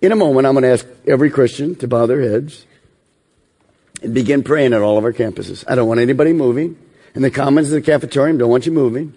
In 0.00 0.10
a 0.10 0.16
moment, 0.16 0.46
I'm 0.46 0.54
going 0.54 0.62
to 0.62 0.70
ask 0.70 0.86
every 1.06 1.28
Christian 1.28 1.74
to 1.76 1.86
bow 1.86 2.06
their 2.06 2.22
heads 2.22 2.64
and 4.02 4.14
begin 4.14 4.42
praying 4.42 4.72
at 4.72 4.82
all 4.82 4.98
of 4.98 5.04
our 5.04 5.12
campuses. 5.12 5.64
I 5.66 5.74
don't 5.74 5.88
want 5.88 6.00
anybody 6.00 6.32
moving. 6.32 6.78
In 7.14 7.22
the 7.22 7.30
commons 7.30 7.68
of 7.68 7.74
the 7.74 7.80
cafeteria, 7.80 8.36
don't 8.36 8.50
want 8.50 8.66
you 8.66 8.72
moving. 8.72 9.14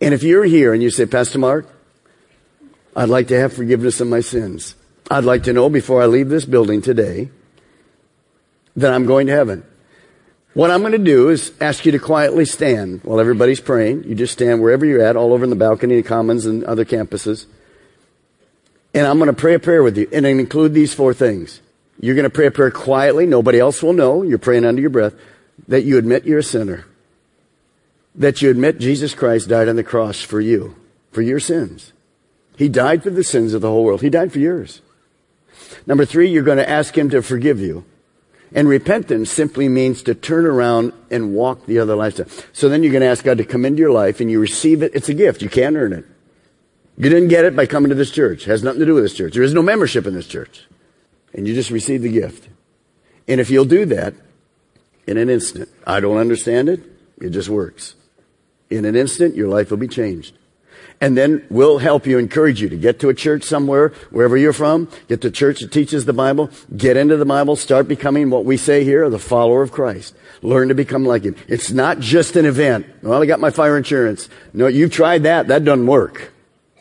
And 0.00 0.14
if 0.14 0.22
you're 0.22 0.44
here 0.44 0.72
and 0.74 0.82
you 0.82 0.90
say, 0.90 1.06
Pastor 1.06 1.38
Mark, 1.38 1.66
I'd 2.94 3.08
like 3.08 3.28
to 3.28 3.38
have 3.38 3.52
forgiveness 3.52 4.00
of 4.00 4.08
my 4.08 4.20
sins. 4.20 4.74
I'd 5.10 5.24
like 5.24 5.44
to 5.44 5.52
know 5.52 5.70
before 5.70 6.02
I 6.02 6.06
leave 6.06 6.28
this 6.28 6.44
building 6.44 6.82
today 6.82 7.30
that 8.76 8.92
I'm 8.92 9.06
going 9.06 9.26
to 9.28 9.32
heaven. 9.32 9.64
What 10.54 10.70
I'm 10.70 10.80
going 10.80 10.92
to 10.92 10.98
do 10.98 11.28
is 11.28 11.52
ask 11.60 11.86
you 11.86 11.92
to 11.92 11.98
quietly 11.98 12.44
stand 12.44 13.02
while 13.04 13.20
everybody's 13.20 13.60
praying. 13.60 14.04
You 14.04 14.14
just 14.14 14.32
stand 14.32 14.60
wherever 14.60 14.84
you're 14.84 15.02
at, 15.02 15.16
all 15.16 15.32
over 15.32 15.44
in 15.44 15.50
the 15.50 15.56
balcony, 15.56 15.96
the 15.96 16.08
commons, 16.08 16.46
and 16.46 16.64
other 16.64 16.84
campuses. 16.84 17.46
And 18.92 19.06
I'm 19.06 19.18
going 19.18 19.28
to 19.28 19.32
pray 19.32 19.54
a 19.54 19.58
prayer 19.58 19.82
with 19.82 19.96
you 19.96 20.08
and 20.12 20.26
include 20.26 20.74
these 20.74 20.94
four 20.94 21.14
things. 21.14 21.60
You're 22.00 22.14
going 22.14 22.24
to 22.24 22.30
pray 22.30 22.46
a 22.46 22.50
prayer 22.50 22.70
quietly. 22.70 23.26
Nobody 23.26 23.58
else 23.58 23.82
will 23.82 23.92
know. 23.92 24.22
You're 24.22 24.38
praying 24.38 24.64
under 24.64 24.80
your 24.80 24.90
breath 24.90 25.14
that 25.66 25.84
you 25.84 25.98
admit 25.98 26.24
you're 26.24 26.38
a 26.38 26.44
sinner. 26.44 26.86
That 28.14 28.40
you 28.42 28.50
admit 28.50 28.78
Jesus 28.78 29.14
Christ 29.14 29.48
died 29.48 29.68
on 29.68 29.76
the 29.76 29.84
cross 29.84 30.20
for 30.20 30.40
you, 30.40 30.76
for 31.10 31.22
your 31.22 31.40
sins. 31.40 31.92
He 32.56 32.68
died 32.68 33.02
for 33.02 33.10
the 33.10 33.24
sins 33.24 33.54
of 33.54 33.60
the 33.60 33.68
whole 33.68 33.84
world. 33.84 34.02
He 34.02 34.10
died 34.10 34.32
for 34.32 34.38
yours. 34.38 34.80
Number 35.86 36.04
three, 36.04 36.28
you're 36.28 36.42
going 36.42 36.58
to 36.58 36.68
ask 36.68 36.96
Him 36.96 37.10
to 37.10 37.22
forgive 37.22 37.60
you. 37.60 37.84
And 38.52 38.68
repentance 38.68 39.30
simply 39.30 39.68
means 39.68 40.02
to 40.04 40.14
turn 40.14 40.46
around 40.46 40.92
and 41.10 41.34
walk 41.34 41.66
the 41.66 41.78
other 41.78 41.94
lifestyle. 41.94 42.28
So 42.52 42.68
then 42.68 42.82
you're 42.82 42.92
going 42.92 43.02
to 43.02 43.08
ask 43.08 43.22
God 43.24 43.38
to 43.38 43.44
come 43.44 43.64
into 43.64 43.80
your 43.80 43.92
life 43.92 44.20
and 44.20 44.30
you 44.30 44.40
receive 44.40 44.82
it. 44.82 44.94
It's 44.94 45.08
a 45.08 45.14
gift. 45.14 45.42
You 45.42 45.50
can't 45.50 45.76
earn 45.76 45.92
it. 45.92 46.06
You 46.96 47.10
didn't 47.10 47.28
get 47.28 47.44
it 47.44 47.54
by 47.54 47.66
coming 47.66 47.90
to 47.90 47.94
this 47.94 48.10
church. 48.10 48.42
It 48.42 48.50
has 48.50 48.62
nothing 48.62 48.80
to 48.80 48.86
do 48.86 48.94
with 48.94 49.04
this 49.04 49.14
church. 49.14 49.34
There 49.34 49.42
is 49.42 49.54
no 49.54 49.62
membership 49.62 50.06
in 50.06 50.14
this 50.14 50.26
church. 50.26 50.64
And 51.34 51.46
you 51.46 51.54
just 51.54 51.70
receive 51.70 52.02
the 52.02 52.12
gift. 52.12 52.48
And 53.26 53.40
if 53.40 53.50
you'll 53.50 53.64
do 53.64 53.84
that 53.86 54.14
in 55.06 55.18
an 55.18 55.28
instant, 55.28 55.68
I 55.86 56.00
don't 56.00 56.16
understand 56.16 56.68
it. 56.68 56.80
It 57.20 57.30
just 57.30 57.48
works. 57.48 57.94
In 58.70 58.84
an 58.84 58.96
instant, 58.96 59.36
your 59.36 59.48
life 59.48 59.70
will 59.70 59.78
be 59.78 59.88
changed. 59.88 60.34
And 61.00 61.16
then 61.16 61.46
we'll 61.48 61.78
help 61.78 62.06
you, 62.06 62.18
encourage 62.18 62.60
you 62.60 62.68
to 62.70 62.76
get 62.76 62.98
to 63.00 63.08
a 63.08 63.14
church 63.14 63.44
somewhere, 63.44 63.90
wherever 64.10 64.36
you're 64.36 64.52
from, 64.52 64.88
get 65.06 65.20
to 65.20 65.30
church 65.30 65.60
that 65.60 65.70
teaches 65.70 66.06
the 66.06 66.12
Bible, 66.12 66.50
get 66.76 66.96
into 66.96 67.16
the 67.16 67.24
Bible, 67.24 67.54
start 67.54 67.86
becoming 67.86 68.30
what 68.30 68.44
we 68.44 68.56
say 68.56 68.82
here, 68.82 69.08
the 69.08 69.18
follower 69.18 69.62
of 69.62 69.70
Christ. 69.70 70.16
Learn 70.42 70.68
to 70.68 70.74
become 70.74 71.04
like 71.04 71.22
Him. 71.22 71.36
It's 71.46 71.70
not 71.70 72.00
just 72.00 72.34
an 72.34 72.46
event. 72.46 72.86
Well, 73.02 73.22
I 73.22 73.26
got 73.26 73.38
my 73.38 73.50
fire 73.50 73.76
insurance. 73.76 74.28
No, 74.52 74.66
you've 74.66 74.92
tried 74.92 75.22
that. 75.22 75.48
That 75.48 75.64
doesn't 75.64 75.86
work. 75.86 76.32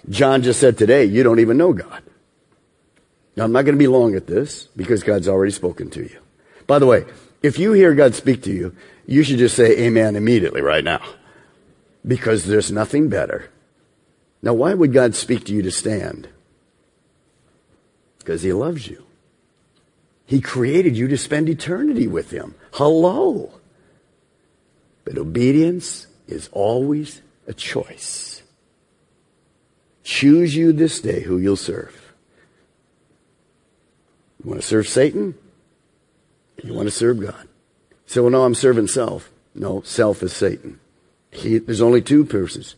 John 0.09 0.41
just 0.41 0.59
said 0.59 0.77
today, 0.77 1.05
you 1.05 1.21
don't 1.21 1.39
even 1.39 1.57
know 1.57 1.73
God. 1.73 2.01
Now, 3.37 3.45
I'm 3.45 3.53
not 3.53 3.63
going 3.63 3.75
to 3.75 3.79
be 3.79 3.87
long 3.87 4.15
at 4.15 4.27
this 4.27 4.67
because 4.75 5.03
God's 5.03 5.29
already 5.29 5.53
spoken 5.53 5.89
to 5.91 6.01
you. 6.01 6.19
By 6.65 6.79
the 6.79 6.85
way, 6.85 7.05
if 7.41 7.57
you 7.57 7.71
hear 7.71 7.95
God 7.95 8.15
speak 8.15 8.43
to 8.43 8.51
you, 8.51 8.75
you 9.05 9.23
should 9.23 9.37
just 9.37 9.55
say 9.55 9.85
amen 9.85 10.17
immediately 10.17 10.61
right 10.61 10.83
now 10.83 11.01
because 12.05 12.43
there's 12.45 12.73
nothing 12.73 13.07
better 13.07 13.49
now, 14.41 14.53
why 14.53 14.73
would 14.73 14.93
God 14.93 15.15
speak 15.15 15.45
to 15.45 15.53
you 15.53 15.61
to 15.63 15.71
stand? 15.71 16.29
Because 18.19 18.43
He 18.43 18.53
loves 18.53 18.87
you. 18.87 19.03
He 20.25 20.41
created 20.41 20.95
you 20.97 21.07
to 21.07 21.17
spend 21.17 21.49
eternity 21.49 22.07
with 22.07 22.31
Him. 22.31 22.55
Hello. 22.73 23.51
But 25.05 25.17
obedience 25.17 26.07
is 26.27 26.49
always 26.51 27.21
a 27.47 27.53
choice. 27.53 28.43
Choose 30.03 30.55
you 30.55 30.71
this 30.71 31.01
day 31.01 31.21
who 31.21 31.37
you'll 31.37 31.55
serve. 31.55 32.06
You 34.43 34.49
want 34.49 34.61
to 34.61 34.67
serve 34.67 34.87
Satan? 34.87 35.35
You 36.63 36.73
want 36.73 36.87
to 36.87 36.91
serve 36.91 37.19
God. 37.19 37.47
So, 38.05 38.23
well, 38.23 38.31
no, 38.31 38.43
I'm 38.43 38.55
serving 38.55 38.87
self. 38.87 39.29
No, 39.53 39.81
self 39.81 40.23
is 40.23 40.33
Satan. 40.33 40.79
He, 41.31 41.57
there's 41.57 41.81
only 41.81 42.01
two 42.01 42.25
persons 42.25 42.75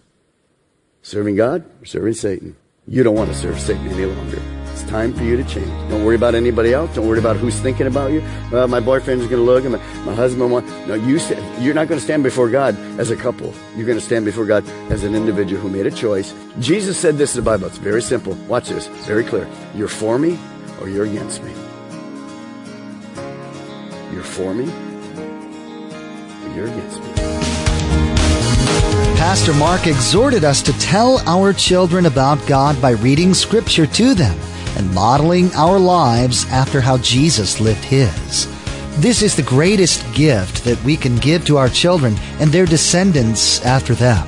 Serving 1.02 1.36
God 1.36 1.66
or 1.82 1.86
serving 1.86 2.14
Satan? 2.14 2.56
You 2.88 3.04
don't 3.04 3.16
want 3.16 3.30
to 3.32 3.36
serve 3.36 3.60
Satan 3.60 3.88
any 3.88 4.06
longer. 4.06 4.42
It's 4.72 4.84
time 4.84 5.14
for 5.14 5.24
you 5.24 5.38
to 5.38 5.44
change. 5.44 5.68
Don't 5.90 6.04
worry 6.04 6.16
about 6.16 6.36
anybody 6.36 6.74
else. 6.74 6.94
Don't 6.94 7.08
worry 7.08 7.20
about 7.20 7.38
who's 7.38 7.58
thinking 7.60 7.88
about 7.88 8.12
you. 8.12 8.22
Well, 8.52 8.68
my 8.68 8.80
boyfriend 8.80 9.22
is 9.22 9.28
going 9.28 9.40
to 9.40 9.46
look, 9.46 9.64
and 9.64 9.74
my, 9.74 10.04
my 10.04 10.14
husband 10.14 10.52
wants. 10.52 10.72
No, 10.88 10.96
you. 10.96 11.20
You're 11.60 11.74
not 11.74 11.88
going 11.88 12.00
to 12.00 12.04
stand 12.04 12.24
before 12.24 12.50
God 12.50 12.76
as 13.00 13.12
a 13.12 13.16
couple. 13.16 13.54
You're 13.76 13.86
going 13.86 13.98
to 13.98 14.04
stand 14.04 14.26
before 14.26 14.46
God 14.46 14.68
as 14.92 15.04
an 15.04 15.16
individual 15.16 15.62
who 15.62 15.70
made 15.70 15.86
a 15.86 15.92
choice. 15.92 16.34
Jesus 16.60 16.98
said 16.98 17.18
this 17.18 17.36
in 17.36 17.44
the 17.44 17.50
Bible. 17.50 17.68
It's 17.68 17.78
very 17.78 18.02
simple. 18.02 18.34
Watch 18.48 18.70
this. 18.70 18.88
very 19.06 19.24
clear. 19.24 19.48
You're 19.76 19.88
for 19.88 20.20
me 20.20 20.38
or 20.80 20.90
you're 20.90 21.06
against 21.06 21.44
me. 21.44 21.52
You're 24.14 24.24
for 24.24 24.54
me 24.54 24.66
or 26.44 26.56
you're 26.56 26.68
against 26.68 27.00
me. 27.02 27.10
Pastor 29.18 29.54
Mark 29.54 29.86
exhorted 29.86 30.44
us 30.44 30.62
to 30.62 30.74
tell 30.80 31.20
our 31.28 31.54
children 31.54 32.06
about 32.06 32.46
God 32.48 32.82
by 32.82 32.92
reading 32.92 33.34
Scripture 33.34 33.86
to 33.86 34.14
them 34.14 34.38
and 34.78 34.94
modeling 34.94 35.54
our 35.56 35.78
lives 35.78 36.46
after 36.50 36.80
how 36.80 36.98
Jesus 37.00 37.60
lived 37.60 37.84
his. 37.84 38.48
This 39.02 39.22
is 39.22 39.36
the 39.36 39.44
greatest 39.44 40.04
gift 40.14 40.64
that 40.64 40.82
we 40.84 40.98
can 40.98 41.18
give 41.18 41.46
to 41.46 41.58
our 41.58 41.70
children 41.70 42.16
and 42.40 42.50
their 42.50 42.66
descendants 42.66 43.64
after 43.66 43.94
them. 43.94 44.26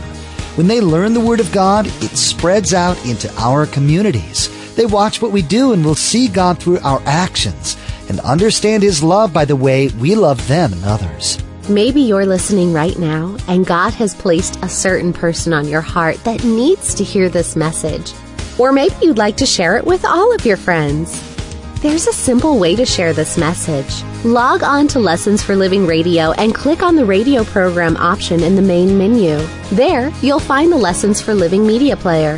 When 0.55 0.67
they 0.67 0.81
learn 0.81 1.13
the 1.13 1.19
Word 1.19 1.39
of 1.39 1.51
God, 1.51 1.87
it 1.87 2.17
spreads 2.17 2.73
out 2.73 3.03
into 3.05 3.33
our 3.37 3.65
communities. 3.65 4.49
They 4.75 4.85
watch 4.85 5.21
what 5.21 5.31
we 5.31 5.41
do 5.41 5.73
and 5.73 5.83
will 5.83 5.95
see 5.95 6.27
God 6.27 6.59
through 6.59 6.79
our 6.79 7.01
actions 7.05 7.77
and 8.09 8.19
understand 8.21 8.83
His 8.83 9.03
love 9.03 9.33
by 9.33 9.45
the 9.45 9.55
way 9.55 9.87
we 9.89 10.15
love 10.15 10.47
them 10.47 10.73
and 10.73 10.83
others. 10.85 11.37
Maybe 11.69 12.01
you're 12.01 12.25
listening 12.25 12.73
right 12.73 12.97
now 12.97 13.37
and 13.47 13.65
God 13.65 13.93
has 13.93 14.15
placed 14.15 14.61
a 14.63 14.69
certain 14.69 15.13
person 15.13 15.53
on 15.53 15.67
your 15.67 15.81
heart 15.81 16.23
that 16.23 16.43
needs 16.43 16.93
to 16.95 17.03
hear 17.03 17.29
this 17.29 17.55
message. 17.55 18.13
Or 18.57 18.71
maybe 18.71 18.95
you'd 19.01 19.17
like 19.17 19.37
to 19.37 19.45
share 19.45 19.77
it 19.77 19.85
with 19.85 20.03
all 20.05 20.33
of 20.33 20.45
your 20.45 20.57
friends. 20.57 21.19
There's 21.81 22.07
a 22.07 22.13
simple 22.13 22.59
way 22.59 22.75
to 22.75 22.85
share 22.85 23.11
this 23.11 23.37
message. 23.37 24.03
Log 24.23 24.61
on 24.61 24.87
to 24.89 24.99
Lessons 24.99 25.41
for 25.41 25.55
Living 25.55 25.87
Radio 25.87 26.31
and 26.33 26.53
click 26.53 26.83
on 26.83 26.95
the 26.95 27.05
radio 27.05 27.43
program 27.43 27.97
option 27.97 28.43
in 28.43 28.55
the 28.55 28.61
main 28.61 28.97
menu. 28.97 29.37
There, 29.71 30.11
you'll 30.21 30.39
find 30.39 30.71
the 30.71 30.77
Lessons 30.77 31.21
for 31.21 31.33
Living 31.33 31.65
media 31.65 31.97
player. 31.97 32.37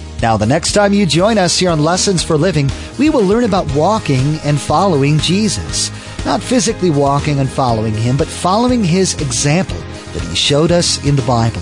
Now, 0.21 0.37
the 0.37 0.45
next 0.45 0.73
time 0.73 0.93
you 0.93 1.07
join 1.07 1.39
us 1.39 1.57
here 1.57 1.71
on 1.71 1.83
Lessons 1.83 2.21
for 2.21 2.37
Living, 2.37 2.69
we 2.99 3.09
will 3.09 3.23
learn 3.23 3.43
about 3.43 3.73
walking 3.73 4.37
and 4.43 4.59
following 4.59 5.17
Jesus. 5.17 5.89
Not 6.25 6.43
physically 6.43 6.91
walking 6.91 7.39
and 7.39 7.49
following 7.49 7.95
him, 7.95 8.17
but 8.17 8.27
following 8.27 8.83
his 8.83 9.19
example 9.19 9.79
that 10.13 10.21
he 10.21 10.35
showed 10.35 10.71
us 10.71 11.03
in 11.05 11.15
the 11.15 11.23
Bible. 11.23 11.61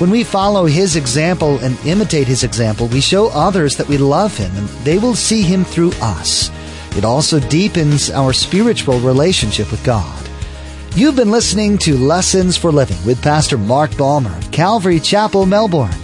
When 0.00 0.10
we 0.10 0.24
follow 0.24 0.66
his 0.66 0.96
example 0.96 1.58
and 1.58 1.78
imitate 1.86 2.26
his 2.26 2.42
example, 2.42 2.88
we 2.88 3.00
show 3.00 3.28
others 3.28 3.76
that 3.76 3.86
we 3.86 3.96
love 3.96 4.36
him 4.36 4.50
and 4.56 4.68
they 4.84 4.98
will 4.98 5.14
see 5.14 5.42
him 5.42 5.64
through 5.64 5.92
us. 6.02 6.50
It 6.96 7.04
also 7.04 7.38
deepens 7.38 8.10
our 8.10 8.32
spiritual 8.32 8.98
relationship 8.98 9.70
with 9.70 9.84
God. 9.84 10.28
You've 10.96 11.16
been 11.16 11.30
listening 11.30 11.78
to 11.78 11.96
Lessons 11.96 12.56
for 12.56 12.72
Living 12.72 12.98
with 13.06 13.22
Pastor 13.22 13.56
Mark 13.56 13.96
Balmer 13.96 14.36
of 14.36 14.50
Calvary 14.50 14.98
Chapel, 14.98 15.46
Melbourne. 15.46 16.03